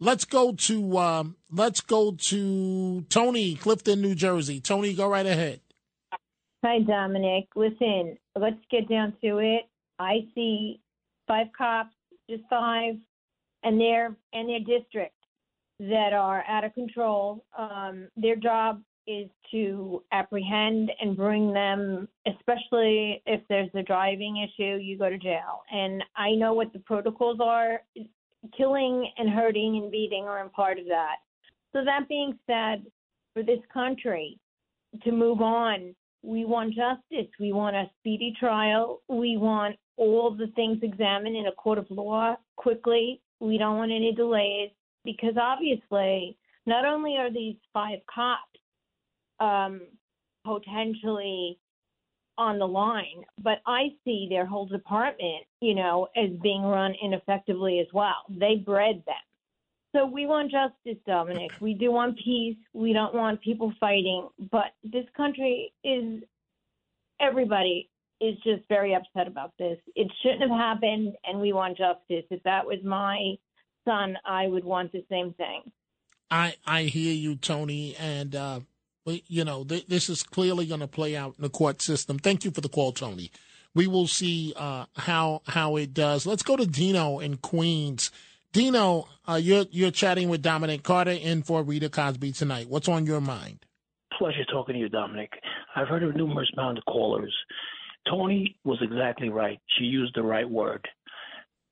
[0.00, 4.60] Let's go to um, let's go to Tony, Clifton, New Jersey.
[4.60, 5.60] Tony, go right ahead.
[6.64, 7.48] Hi, Dominic.
[7.56, 9.62] Listen, let's get down to it.
[9.98, 10.80] I see
[11.26, 11.94] five cops,
[12.30, 12.94] just five,
[13.64, 15.14] and their and their district
[15.80, 17.44] that are out of control.
[17.56, 24.76] Um, their job is to apprehend and bring them, especially if there's a driving issue,
[24.76, 25.62] you go to jail.
[25.72, 27.80] And I know what the protocols are.
[28.56, 31.16] Killing and hurting and beating are a part of that.
[31.72, 32.84] So that being said,
[33.34, 34.38] for this country
[35.04, 37.30] to move on, we want justice.
[37.38, 39.02] We want a speedy trial.
[39.08, 43.20] We want all the things examined in a court of law quickly.
[43.40, 44.70] We don't want any delays
[45.04, 46.36] because obviously,
[46.66, 48.42] not only are these five cops
[49.40, 49.82] um,
[50.44, 51.58] potentially
[52.38, 57.80] on the line, but I see their whole department, you know, as being run ineffectively
[57.80, 58.24] as well.
[58.30, 59.16] They bred them.
[59.94, 61.50] So we want justice, Dominic.
[61.60, 62.56] We do want peace.
[62.72, 64.28] We don't want people fighting.
[64.52, 66.22] But this country is,
[67.20, 67.90] everybody
[68.20, 69.78] is just very upset about this.
[69.96, 72.24] It shouldn't have happened, and we want justice.
[72.30, 73.34] If that was my
[73.84, 75.62] son, I would want the same thing.
[76.30, 78.60] I I hear you, Tony, and uh,
[79.26, 82.18] you know th- this is clearly going to play out in the court system.
[82.18, 83.30] Thank you for the call, Tony.
[83.74, 86.26] We will see uh, how how it does.
[86.26, 88.10] Let's go to Dino in Queens.
[88.52, 92.68] Dino, uh, you're you're chatting with Dominic Carter in for Rita Cosby tonight.
[92.68, 93.64] What's on your mind?
[94.18, 95.30] Pleasure talking to you, Dominic.
[95.76, 97.34] I've heard of numerous of callers.
[98.08, 99.60] Tony was exactly right.
[99.78, 100.84] She used the right word.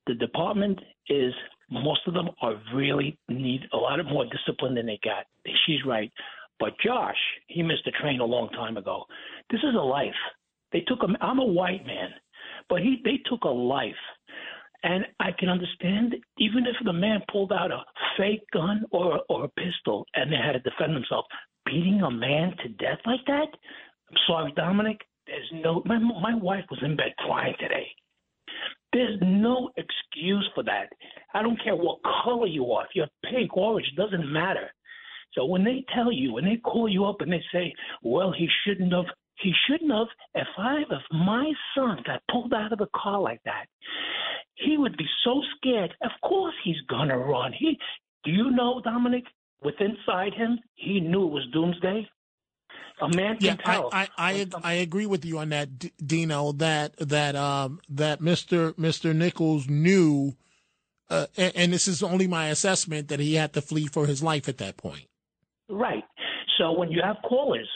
[0.07, 1.33] The department is
[1.71, 5.27] most of them are really need a lot of more discipline than they got.
[5.67, 6.13] She's right.
[6.59, 7.17] But Josh,
[7.49, 9.05] he missed the train a long time ago.
[9.51, 10.15] This is a life.
[10.73, 11.17] They took him.
[11.21, 12.11] I'm a white man,
[12.69, 13.95] but he they took a life.
[14.83, 17.83] And I can understand even if the man pulled out a
[18.17, 21.29] fake gun or or a pistol and they had to defend themselves,
[21.65, 23.49] beating a man to death like that.
[24.11, 25.01] I'm sorry, Dominic.
[25.27, 25.83] There's no.
[25.85, 27.87] My my wife was in bed crying today.
[28.93, 30.89] There's no excuse for that.
[31.35, 32.85] I don't care what color you are.
[32.85, 34.71] If you're pink, orange, it doesn't matter.
[35.37, 38.49] So when they tell you, when they call you up and they say, "Well, he
[38.65, 39.05] shouldn't have,"
[39.39, 40.09] he shouldn't have.
[40.35, 43.67] If I, if my son got pulled out of the car like that,
[44.55, 45.95] he would be so scared.
[46.03, 47.53] Of course, he's gonna run.
[47.53, 47.79] He,
[48.25, 49.25] do you know, Dominic?
[49.63, 52.09] With inside him, he knew it was doomsday.
[53.01, 53.91] A man Yeah, can tell.
[53.93, 56.53] I, I, I, I agree with you on that, D- Dino.
[56.53, 60.35] That that um that Mister Mister Nichols knew,
[61.11, 64.23] uh, and, and this is only my assessment that he had to flee for his
[64.23, 65.09] life at that point.
[65.69, 66.05] Right.
[66.59, 67.69] So when you have callers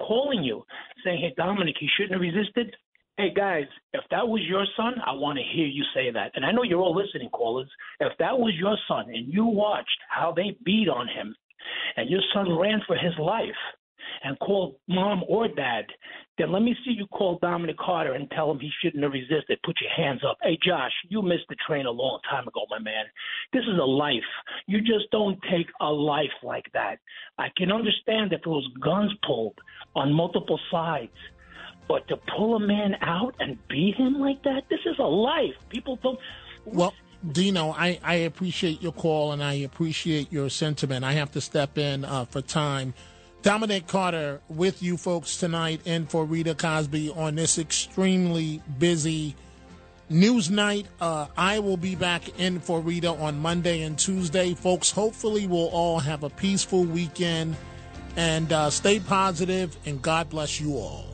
[0.00, 0.64] calling you
[1.04, 2.74] saying, "Hey, Dominic, he shouldn't have resisted,"
[3.16, 6.32] hey guys, if that was your son, I want to hear you say that.
[6.34, 7.70] And I know you're all listening, callers.
[8.00, 11.36] If that was your son and you watched how they beat on him,
[11.96, 13.56] and your son ran for his life
[14.22, 15.86] and call mom or dad
[16.36, 19.58] then let me see you call Dominic Carter and tell him he shouldn't have resisted.
[19.64, 20.36] Put your hands up.
[20.42, 23.04] Hey, Josh, you missed the train a long time ago, my man.
[23.52, 24.16] This is a life.
[24.66, 26.98] You just don't take a life like that.
[27.38, 29.58] I can understand if it was guns pulled
[29.94, 31.12] on multiple sides.
[31.86, 35.54] But to pull a man out and beat him like that, this is a life.
[35.68, 36.18] People don't.
[36.64, 36.94] Well,
[37.30, 41.04] Dino, I, I appreciate your call and I appreciate your sentiment.
[41.04, 42.94] I have to step in uh, for time.
[43.44, 49.36] Dominic Carter with you folks tonight and for Rita Cosby on this extremely busy
[50.08, 50.86] news night.
[50.98, 54.54] Uh, I will be back in for Rita on Monday and Tuesday.
[54.54, 57.54] Folks, hopefully, we'll all have a peaceful weekend
[58.16, 61.13] and uh, stay positive, and God bless you all.